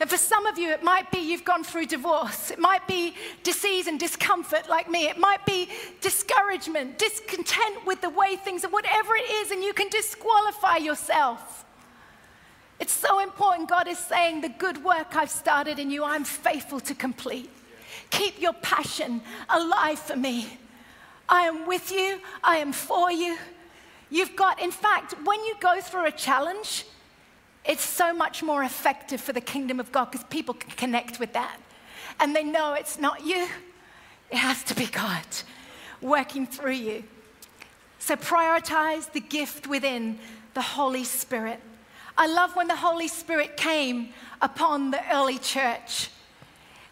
[0.00, 2.50] And for some of you, it might be you've gone through divorce.
[2.50, 5.06] It might be disease and discomfort like me.
[5.06, 5.68] It might be
[6.00, 11.64] discouragement, discontent with the way things are, whatever it is, and you can disqualify yourself.
[12.82, 13.68] It's so important.
[13.68, 17.48] God is saying, The good work I've started in you, I'm faithful to complete.
[18.10, 20.58] Keep your passion alive for me.
[21.28, 23.38] I am with you, I am for you.
[24.10, 26.84] You've got, in fact, when you go through a challenge,
[27.64, 31.34] it's so much more effective for the kingdom of God because people can connect with
[31.34, 31.58] that.
[32.18, 33.46] And they know it's not you,
[34.28, 35.24] it has to be God
[36.00, 37.04] working through you.
[38.00, 40.18] So prioritize the gift within
[40.54, 41.60] the Holy Spirit.
[42.16, 46.10] I love when the Holy Spirit came upon the early church.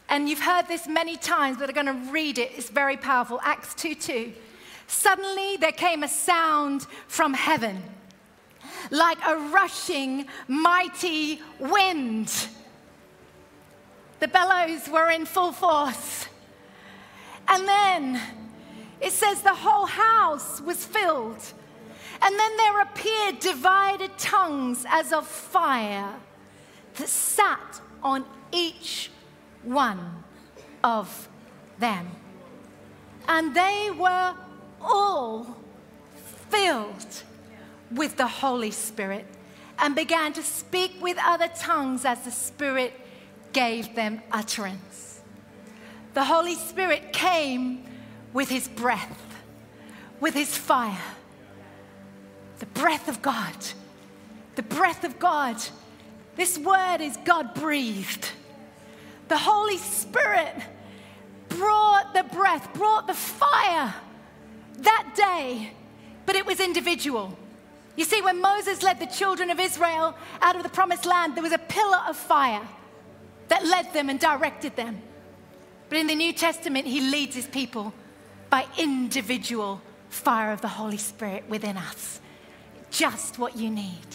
[0.08, 2.52] And you've heard this many times, but I'm going to read it.
[2.56, 3.40] It's very powerful.
[3.42, 4.32] Acts 2 2.
[4.86, 7.80] Suddenly there came a sound from heaven,
[8.90, 12.48] like a rushing, mighty wind.
[14.18, 16.26] The bellows were in full force.
[17.46, 18.20] And then
[19.00, 21.40] it says the whole house was filled
[22.22, 26.14] and then there appeared divided tongues as of fire
[26.96, 29.10] that sat on each
[29.62, 30.22] one
[30.84, 31.28] of
[31.78, 32.10] them.
[33.26, 34.34] And they were
[34.82, 35.56] all
[36.50, 37.22] filled
[37.90, 39.26] with the Holy Spirit
[39.78, 42.92] and began to speak with other tongues as the Spirit
[43.52, 45.20] gave them utterance.
[46.12, 47.84] The Holy Spirit came
[48.32, 49.36] with his breath,
[50.20, 50.98] with his fire
[52.60, 53.56] the breath of God.
[54.54, 55.56] The breath of God.
[56.36, 58.30] This word is God breathed.
[59.28, 60.54] The Holy Spirit
[61.48, 63.94] brought the breath, brought the fire
[64.78, 65.72] that day,
[66.26, 67.36] but it was individual.
[67.96, 71.42] You see, when Moses led the children of Israel out of the promised land, there
[71.42, 72.66] was a pillar of fire
[73.48, 75.02] that led them and directed them.
[75.88, 77.92] But in the New Testament, he leads his people
[78.48, 82.20] by individual fire of the Holy Spirit within us.
[82.90, 84.06] Just what you need.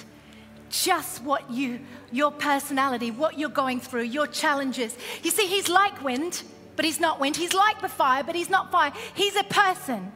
[0.69, 1.79] Just what you,
[2.11, 4.97] your personality, what you're going through, your challenges.
[5.23, 6.43] You see, he's like wind,
[6.75, 7.37] but he's not wind.
[7.37, 8.91] He's like the fire, but he's not fire.
[9.13, 10.11] He's a person.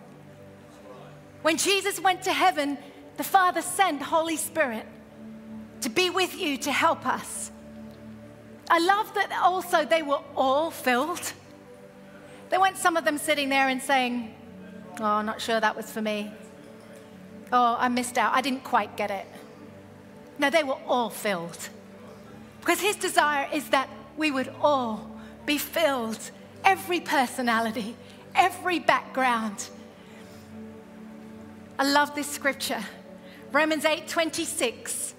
[1.41, 2.77] When Jesus went to heaven,
[3.17, 4.85] the Father sent Holy Spirit
[5.81, 7.51] to be with you to help us.
[8.69, 11.33] I love that also they were all filled.
[12.49, 14.35] There weren't some of them sitting there and saying,
[14.99, 16.31] Oh, I'm not sure that was for me.
[17.51, 18.33] Oh, I missed out.
[18.33, 19.25] I didn't quite get it.
[20.37, 21.69] No, they were all filled.
[22.59, 25.09] Because his desire is that we would all
[25.45, 26.19] be filled.
[26.63, 27.95] Every personality,
[28.35, 29.69] every background.
[31.79, 32.83] I love this scripture.
[33.51, 35.15] Romans 8 26.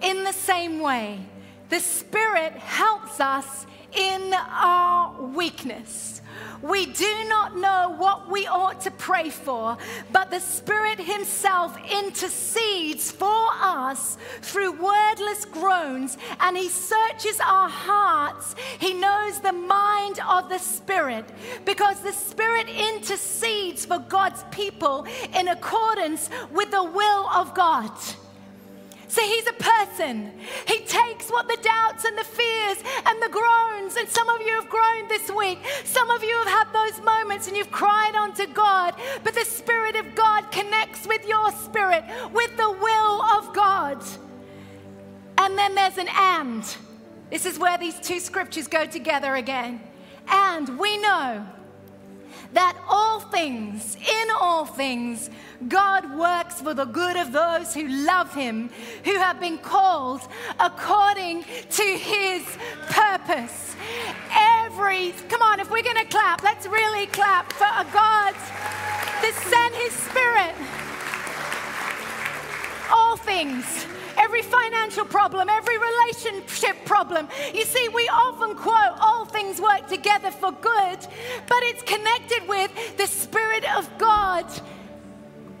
[0.00, 1.20] In the same way,
[1.68, 6.21] the Spirit helps us in our weakness.
[6.62, 9.76] We do not know what we ought to pray for,
[10.12, 18.54] but the Spirit Himself intercedes for us through wordless groans, and He searches our hearts.
[18.78, 21.24] He knows the mind of the Spirit
[21.64, 27.90] because the Spirit intercedes for God's people in accordance with the will of God.
[29.12, 30.32] See, he's a person.
[30.66, 34.54] He takes what the doubts and the fears and the groans, and some of you
[34.54, 35.58] have groaned this week.
[35.84, 39.96] Some of you have had those moments and you've cried unto God, but the Spirit
[39.96, 44.02] of God connects with your spirit, with the will of God.
[45.36, 46.64] And then there's an and.
[47.30, 49.82] This is where these two scriptures go together again.
[50.26, 51.46] And we know
[52.52, 55.30] that all things, in all things,
[55.68, 58.70] God works for the good of those who love Him,
[59.04, 60.20] who have been called
[60.60, 62.42] according to His
[62.88, 63.74] purpose.
[64.32, 68.34] Every, come on, if we're going to clap, let's really clap for a God
[69.22, 70.54] that sent His Spirit.
[72.92, 73.86] All things
[74.16, 77.28] every financial problem, every relationship problem.
[77.54, 80.98] You see, we often quote, all things work together for good,
[81.46, 84.46] but it's connected with the Spirit of God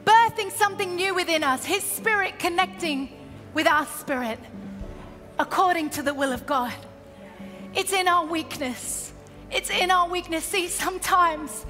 [0.04, 3.08] birthing something new within us, His Spirit connecting
[3.54, 4.38] with our spirit
[5.38, 6.74] according to the will of God.
[7.74, 9.12] It's in our weakness.
[9.50, 10.44] It's in our weakness.
[10.44, 11.64] See, sometimes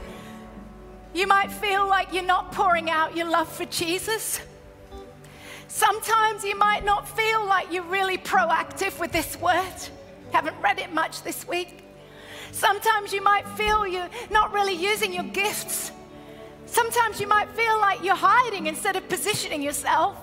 [1.15, 4.41] you might feel like you're not pouring out your love for Jesus.
[5.75, 9.81] Sometimes you might not feel like you're really proactive with this word.
[10.31, 11.83] Haven't read it much this week.
[12.51, 15.91] Sometimes you might feel you're not really using your gifts.
[16.67, 20.15] Sometimes you might feel like you're hiding instead of positioning yourself.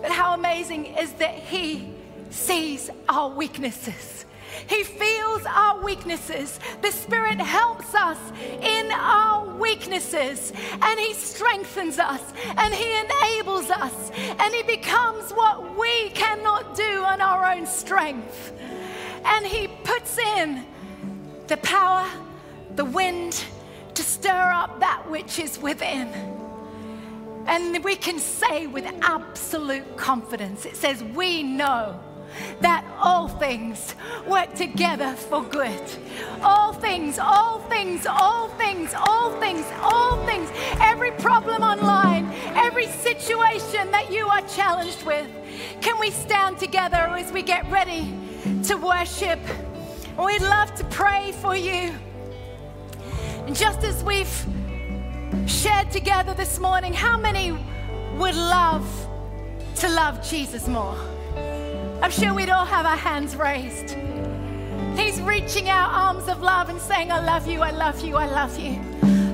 [0.00, 1.92] But how amazing is that He
[2.30, 4.24] sees our weaknesses.
[4.68, 6.58] He feels our weaknesses.
[6.82, 8.18] The Spirit helps us
[8.60, 10.52] in our weaknesses
[10.82, 12.22] and He strengthens us
[12.56, 18.52] and He enables us and He becomes what we cannot do on our own strength.
[19.24, 20.64] And He puts in
[21.46, 22.08] the power,
[22.74, 23.44] the wind
[23.94, 26.08] to stir up that which is within.
[27.46, 32.00] And we can say with absolute confidence, it says, We know
[32.60, 33.94] that all things
[34.26, 35.82] work together for good.
[36.42, 40.50] All things, all things, all things, all things, all things.
[40.80, 45.28] Every problem online, every situation that you are challenged with.
[45.80, 48.14] Can we stand together as we get ready
[48.64, 49.40] to worship?
[50.18, 51.94] We'd love to pray for you.
[53.46, 54.46] And just as we've
[55.46, 57.52] shared together this morning, how many
[58.16, 58.86] would love
[59.76, 60.96] to love Jesus more?
[62.02, 63.96] I'm sure we'd all have our hands raised.
[64.96, 68.26] He's reaching out arms of love and saying, I love you, I love you, I
[68.26, 68.80] love you.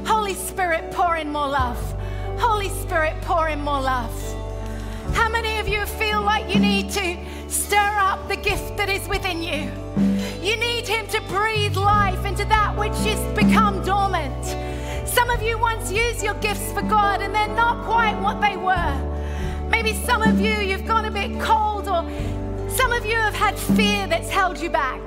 [0.07, 1.79] Holy Spirit, pour in more love.
[2.39, 4.13] Holy Spirit, pour in more love.
[5.15, 7.17] How many of you feel like you need to
[7.49, 9.71] stir up the gift that is within you?
[10.41, 14.45] You need Him to breathe life into that which has become dormant.
[15.07, 18.57] Some of you once used your gifts for God and they're not quite what they
[18.57, 19.69] were.
[19.69, 22.03] Maybe some of you, you've gone a bit cold or
[22.77, 25.01] some of you have had fear that's held you back.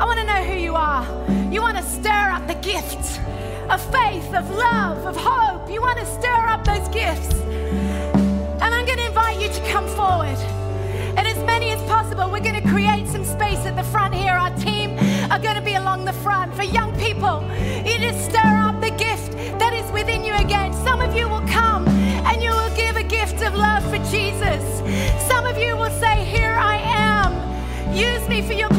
[0.00, 1.04] I want to know who you are.
[1.52, 3.18] You want to stir up the gifts
[3.70, 5.70] of faith, of love, of hope.
[5.70, 7.32] You want to stir up those gifts.
[8.62, 10.38] And I'm going to invite you to come forward.
[11.16, 14.32] And as many as possible, we're going to create some space at the front here.
[14.32, 14.98] Our team
[15.30, 16.54] are going to be along the front.
[16.54, 17.44] For young people,
[17.86, 20.50] you just stir up the gift that is within you again.
[21.60, 21.69] Use
[28.42, 28.69] for your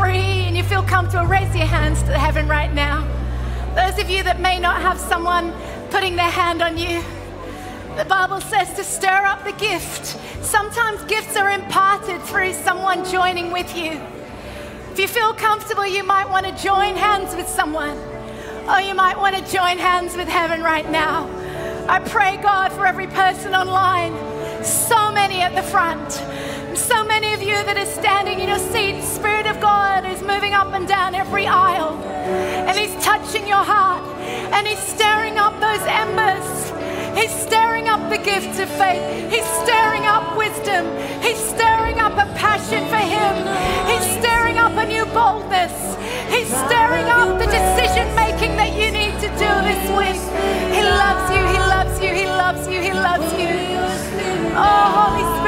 [0.00, 3.06] free and you feel comfortable, raise your hands to heaven right now.
[3.74, 5.52] Those of you that may not have someone
[5.90, 7.02] putting their hand on you,
[7.96, 10.16] the Bible says to stir up the gift.
[10.42, 14.00] Sometimes gifts are imparted through someone joining with you.
[14.92, 17.98] If you feel comfortable, you might want to join hands with someone.
[18.70, 21.28] Or you might want to join hands with heaven right now.
[21.88, 24.14] I pray, God, for every person online.
[24.64, 26.10] So many at the front.
[26.76, 29.02] So many of you that are standing in your seat.
[29.02, 32.00] Spirit of God is moving up and down every aisle.
[32.64, 34.00] And He's touching your heart.
[34.56, 36.48] And He's stirring up those embers.
[37.12, 39.04] He's stirring up the gift of faith.
[39.28, 40.88] He's stirring up wisdom.
[41.20, 43.34] He's stirring up a passion for Him.
[43.84, 45.76] He's stirring up a new boldness.
[46.32, 50.20] He's stirring up the decision making that you need to do this week.
[50.72, 51.42] He loves you.
[51.52, 52.10] He loves you.
[52.16, 52.80] He loves you.
[52.80, 53.52] He loves you.
[54.56, 55.39] Oh, Holy Spirit,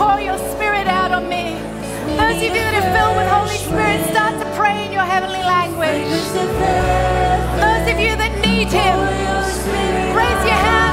[0.00, 1.52] pour your spirit out on me.
[2.16, 5.44] Those of you that are filled with Holy Spirit, start to pray in your heavenly
[5.44, 6.08] language.
[7.60, 8.96] Those of you that need Him,
[10.16, 10.89] raise your hands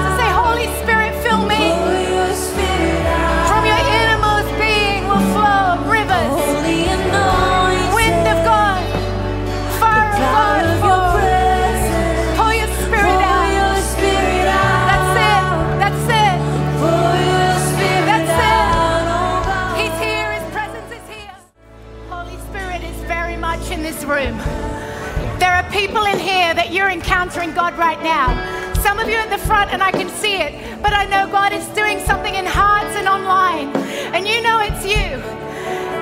[25.78, 28.34] people in here that you're encountering God right now.
[28.82, 31.54] Some of you at the front, and I can see it, but I know God
[31.54, 33.68] is doing something in hearts and online.
[34.16, 35.22] And you know it's you.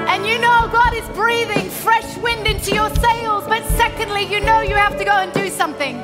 [0.07, 3.43] And you know God is breathing fresh wind into your sails.
[3.47, 5.95] But secondly, you know you have to go and do something.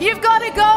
[0.00, 0.72] You've got to go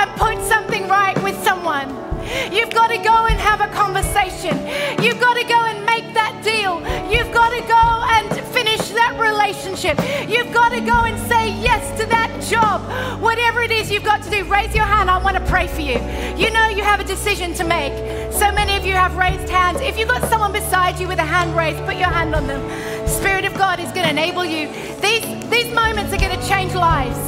[0.00, 2.05] and put something right with someone.
[2.52, 4.56] You've got to go and have a conversation.
[5.02, 6.80] You've got to go and make that deal.
[7.10, 7.84] You've got to go
[8.16, 9.98] and finish that relationship.
[10.28, 12.80] You've got to go and say yes to that job.
[13.20, 15.10] Whatever it is you've got to do, raise your hand.
[15.10, 15.98] I want to pray for you.
[16.36, 17.92] You know you have a decision to make.
[18.32, 19.80] So many of you have raised hands.
[19.80, 22.62] If you've got someone beside you with a hand raised, put your hand on them.
[23.08, 24.68] Spirit of God is going to enable you.
[25.00, 27.18] These, these moments are going to change lives.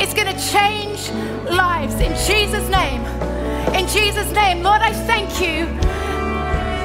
[0.00, 1.10] It's going to change
[1.50, 3.02] lives in Jesus' name.
[3.74, 5.66] In Jesus' name, Lord, I thank you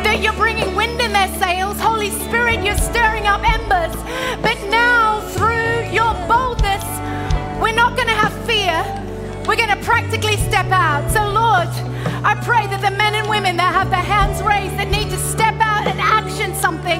[0.03, 1.79] that you're bringing wind in their sails.
[1.79, 3.95] Holy Spirit, you're stirring up embers.
[4.41, 6.83] But now, through your boldness,
[7.61, 8.83] we're not going to have fear.
[9.47, 11.09] We're going to practically step out.
[11.11, 11.71] So, Lord,
[12.23, 15.17] I pray that the men and women that have their hands raised that need to
[15.17, 16.99] step out and action something,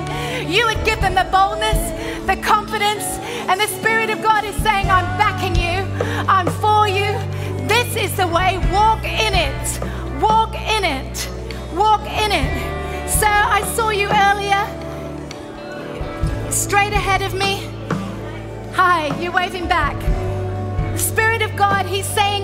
[0.50, 1.80] you would give them the boldness,
[2.26, 3.04] the confidence,
[3.52, 5.84] and the Spirit of God is saying, I'm backing you,
[6.28, 7.33] I'm for you.
[7.94, 8.58] This is the way.
[8.72, 9.80] Walk in it.
[10.20, 11.30] Walk in it.
[11.76, 13.08] Walk in it.
[13.08, 14.66] So I saw you earlier,
[16.52, 17.70] straight ahead of me.
[18.74, 19.96] Hi, you're waving back.
[20.98, 22.44] Spirit of God, He's saying,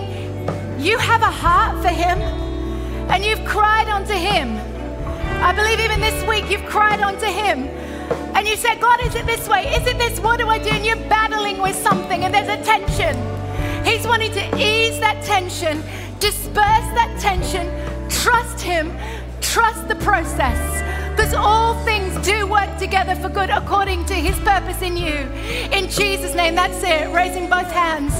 [0.79, 2.19] You have a heart for Him
[3.09, 4.55] and you've cried unto Him.
[5.43, 7.63] I believe even this week you've cried unto Him.
[8.35, 9.65] And you said, God, is it this way?
[9.73, 10.19] Is it this?
[10.19, 10.69] What do I do?
[10.69, 13.17] And you're battling with something and there's a tension.
[14.09, 15.83] Wanting to ease that tension,
[16.19, 17.69] disperse that tension,
[18.09, 18.91] trust Him,
[19.39, 20.59] trust the process.
[21.11, 25.13] Because all things do work together for good according to his purpose in you.
[25.77, 27.13] In Jesus' name, that's it.
[27.13, 28.13] Raising both hands.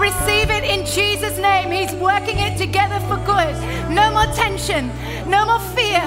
[0.00, 1.70] Receive it in Jesus' name.
[1.70, 3.54] He's working it together for good.
[3.88, 4.88] No more tension,
[5.30, 6.02] no more fear,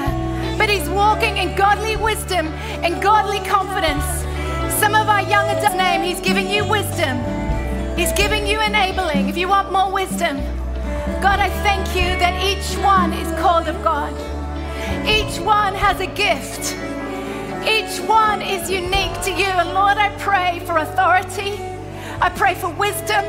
[0.57, 2.47] but he's walking in godly wisdom
[2.83, 4.03] and godly confidence.
[4.81, 7.48] Some of our young adults' name, he's giving you wisdom.
[7.99, 9.27] He's giving you enabling.
[9.27, 10.37] If you want more wisdom,
[11.21, 14.13] God, I thank you that each one is called of God.
[15.05, 16.77] Each one has a gift.
[17.67, 19.51] Each one is unique to you.
[19.51, 21.59] And Lord, I pray for authority.
[22.21, 23.25] I pray for wisdom.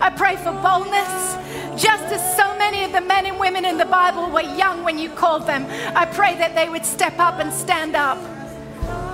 [0.00, 1.34] I pray for boldness.
[1.82, 4.96] Just as so many of the men and women in the Bible were young when
[4.96, 8.18] you called them, I pray that they would step up and stand up.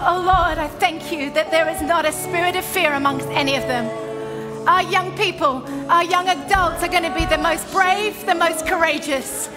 [0.04, 3.56] Oh Lord, I thank you that there is not a spirit of fear amongst any
[3.56, 4.09] of them.
[4.66, 8.66] Our young people, our young adults are going to be the most brave, the most
[8.66, 9.48] courageous.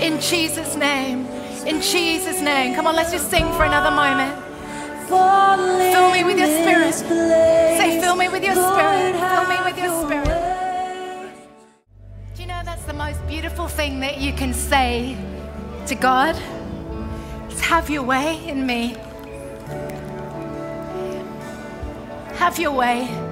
[0.00, 1.26] In Jesus' name.
[1.66, 2.74] In Jesus' name.
[2.74, 4.44] Come on, let's just sing for another moment.
[5.08, 6.92] Fill me with your spirit.
[6.92, 9.14] Say, fill me with your spirit.
[9.14, 11.32] Fill me with your spirit.
[12.34, 15.16] Do you know that's the most beautiful thing that you can say
[15.86, 16.36] to God?
[17.48, 18.96] It's have your way in me.
[22.34, 23.27] Have your way.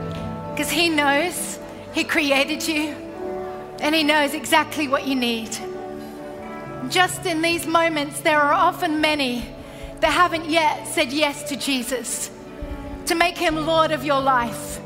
[0.56, 1.58] Because He knows
[1.92, 2.96] He created you
[3.80, 5.50] and He knows exactly what you need.
[6.88, 9.44] Just in these moments, there are often many
[10.00, 12.30] that haven't yet said yes to Jesus,
[13.04, 14.80] to make Him Lord of your life.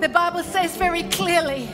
[0.00, 1.70] The Bible says very clearly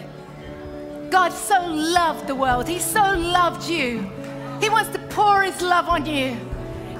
[1.10, 4.08] God so loved the world, He so loved you.
[4.60, 6.36] He wants to pour His love on you.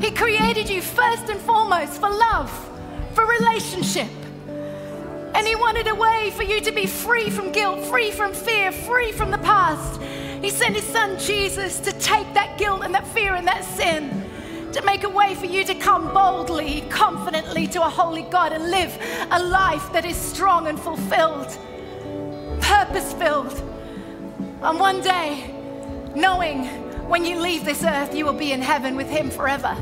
[0.00, 2.50] He created you first and foremost for love,
[3.14, 4.08] for relationship.
[5.40, 8.70] And He wanted a way for you to be free from guilt, free from fear,
[8.70, 9.98] free from the past.
[10.42, 14.22] He sent His Son Jesus to take that guilt and that fear and that sin,
[14.72, 18.70] to make a way for you to come boldly, confidently to a holy God and
[18.70, 18.94] live
[19.30, 21.56] a life that is strong and fulfilled,
[22.60, 23.58] purpose filled.
[24.60, 25.54] And one day,
[26.14, 26.66] knowing
[27.08, 29.74] when you leave this earth, you will be in heaven with Him forever.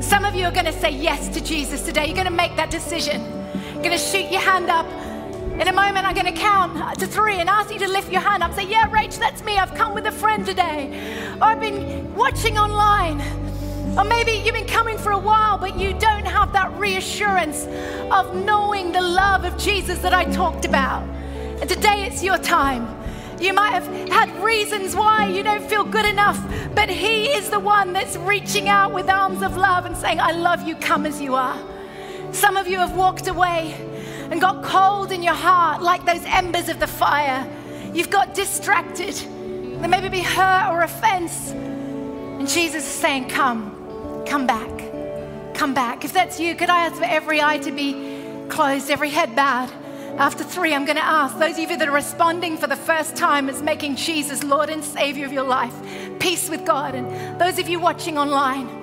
[0.00, 2.06] Some of you are going to say yes to Jesus today.
[2.06, 3.35] You're going to make that decision
[3.82, 4.86] going to shoot your hand up.
[5.60, 8.20] In a moment, I'm going to count to three and ask you to lift your
[8.20, 8.52] hand up.
[8.54, 9.56] Say, Yeah, Rach, that's me.
[9.56, 11.34] I've come with a friend today.
[11.36, 13.20] Or I've been watching online.
[13.98, 17.66] Or maybe you've been coming for a while, but you don't have that reassurance
[18.10, 21.02] of knowing the love of Jesus that I talked about.
[21.60, 22.86] And today it's your time.
[23.40, 26.38] You might have had reasons why you don't feel good enough,
[26.74, 30.32] but He is the one that's reaching out with arms of love and saying, I
[30.32, 31.58] love you, come as you are.
[32.36, 33.72] Some of you have walked away
[34.30, 37.50] and got cold in your heart like those embers of the fire.
[37.94, 39.14] You've got distracted.
[39.14, 41.52] There may be hurt or offense.
[41.52, 46.04] And Jesus is saying, Come, come back, come back.
[46.04, 49.72] If that's you, could I ask for every eye to be closed, every head bowed?
[50.18, 53.16] After three, I'm going to ask those of you that are responding for the first
[53.16, 55.74] time as making Jesus Lord and Savior of your life,
[56.20, 56.94] peace with God.
[56.94, 58.75] And those of you watching online,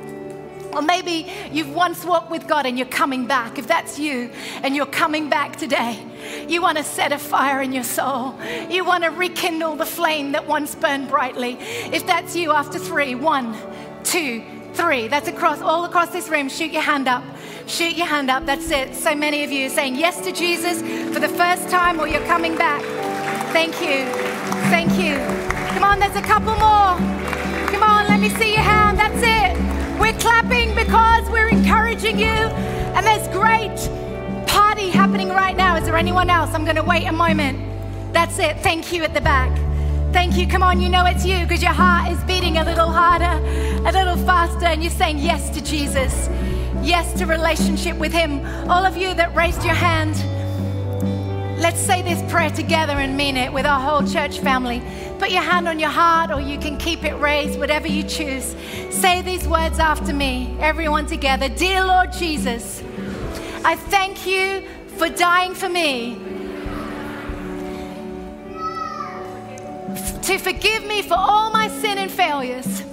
[0.75, 3.57] or maybe you've once walked with God and you're coming back.
[3.57, 6.03] If that's you and you're coming back today,
[6.47, 8.35] you want to set a fire in your soul.
[8.69, 11.57] You want to rekindle the flame that once burned brightly.
[11.91, 13.55] If that's you after three, one,
[14.03, 14.43] two,
[14.73, 15.07] three.
[15.07, 16.49] That's across all across this room.
[16.49, 17.23] Shoot your hand up.
[17.67, 18.45] Shoot your hand up.
[18.45, 18.95] That's it.
[18.95, 20.81] So many of you saying yes to Jesus
[21.13, 22.81] for the first time or you're coming back.
[23.53, 24.05] Thank you.
[24.69, 25.15] Thank you.
[25.73, 26.97] Come on, there's a couple more.
[27.69, 28.97] Come on, let me see your hand.
[28.97, 29.72] That's it.
[30.03, 33.73] We're clapping because we're encouraging you, and there's great
[34.47, 35.77] party happening right now.
[35.77, 36.53] Is there anyone else?
[36.53, 37.57] I'm going to wait a moment.
[38.11, 38.57] That's it.
[38.59, 39.57] Thank you at the back.
[40.11, 40.45] Thank you.
[40.45, 43.41] Come on, you know it's you because your heart is beating a little harder,
[43.87, 46.27] a little faster, and you're saying yes to Jesus,
[46.81, 48.45] yes to relationship with Him.
[48.69, 50.17] All of you that raised your hand,
[51.63, 54.83] let's say this prayer together and mean it with our whole church family.
[55.17, 58.53] Put your hand on your heart or you can keep it raised, whatever you choose.
[58.89, 61.47] Say these words after me, everyone together.
[61.47, 62.83] Dear Lord Jesus,
[63.63, 66.15] I thank you for dying for me.
[70.23, 72.83] To forgive me for all my sin and failures,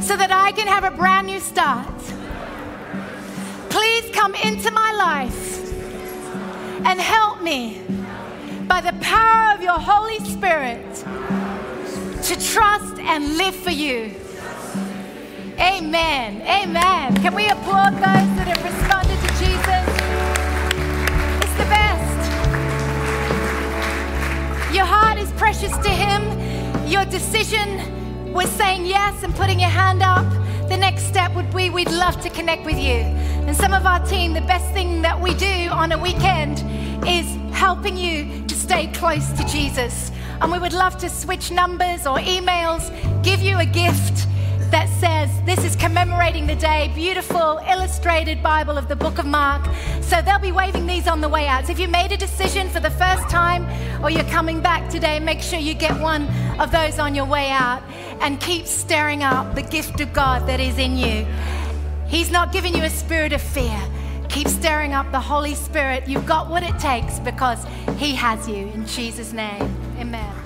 [0.00, 1.98] so that I can have a brand new start.
[3.68, 5.65] Please come into my life
[6.86, 7.82] and help me
[8.68, 10.94] by the power of your Holy Spirit
[12.22, 14.14] to trust and live for you.
[15.58, 16.42] Amen.
[16.42, 17.16] Amen.
[17.16, 19.84] Can we applaud those that have responded to Jesus?
[21.42, 22.18] It's the best.
[24.72, 26.22] Your heart is precious to Him.
[26.86, 30.30] Your decision was saying yes and putting your hand up,
[30.68, 33.00] the next step would be we'd love to connect with you.
[33.46, 36.64] And some of our team, the best thing that we do on a weekend
[37.06, 40.10] is helping you to stay close to Jesus.
[40.40, 42.90] And we would love to switch numbers or emails,
[43.22, 44.26] give you a gift
[44.70, 49.64] that says this is commemorating the day, beautiful illustrated Bible of the book of Mark.
[50.00, 51.66] So they'll be waving these on the way out.
[51.66, 53.64] So if you made a decision for the first time
[54.04, 56.28] or you're coming back today, make sure you get one
[56.58, 57.82] of those on your way out
[58.20, 61.26] and keep stirring up the gift of God that is in you.
[62.08, 63.80] He's not giving you a spirit of fear.
[64.28, 66.08] Keep stirring up the Holy Spirit.
[66.08, 67.64] You've got what it takes because
[67.98, 68.66] He has you.
[68.68, 69.62] In Jesus' name,
[69.98, 70.45] amen.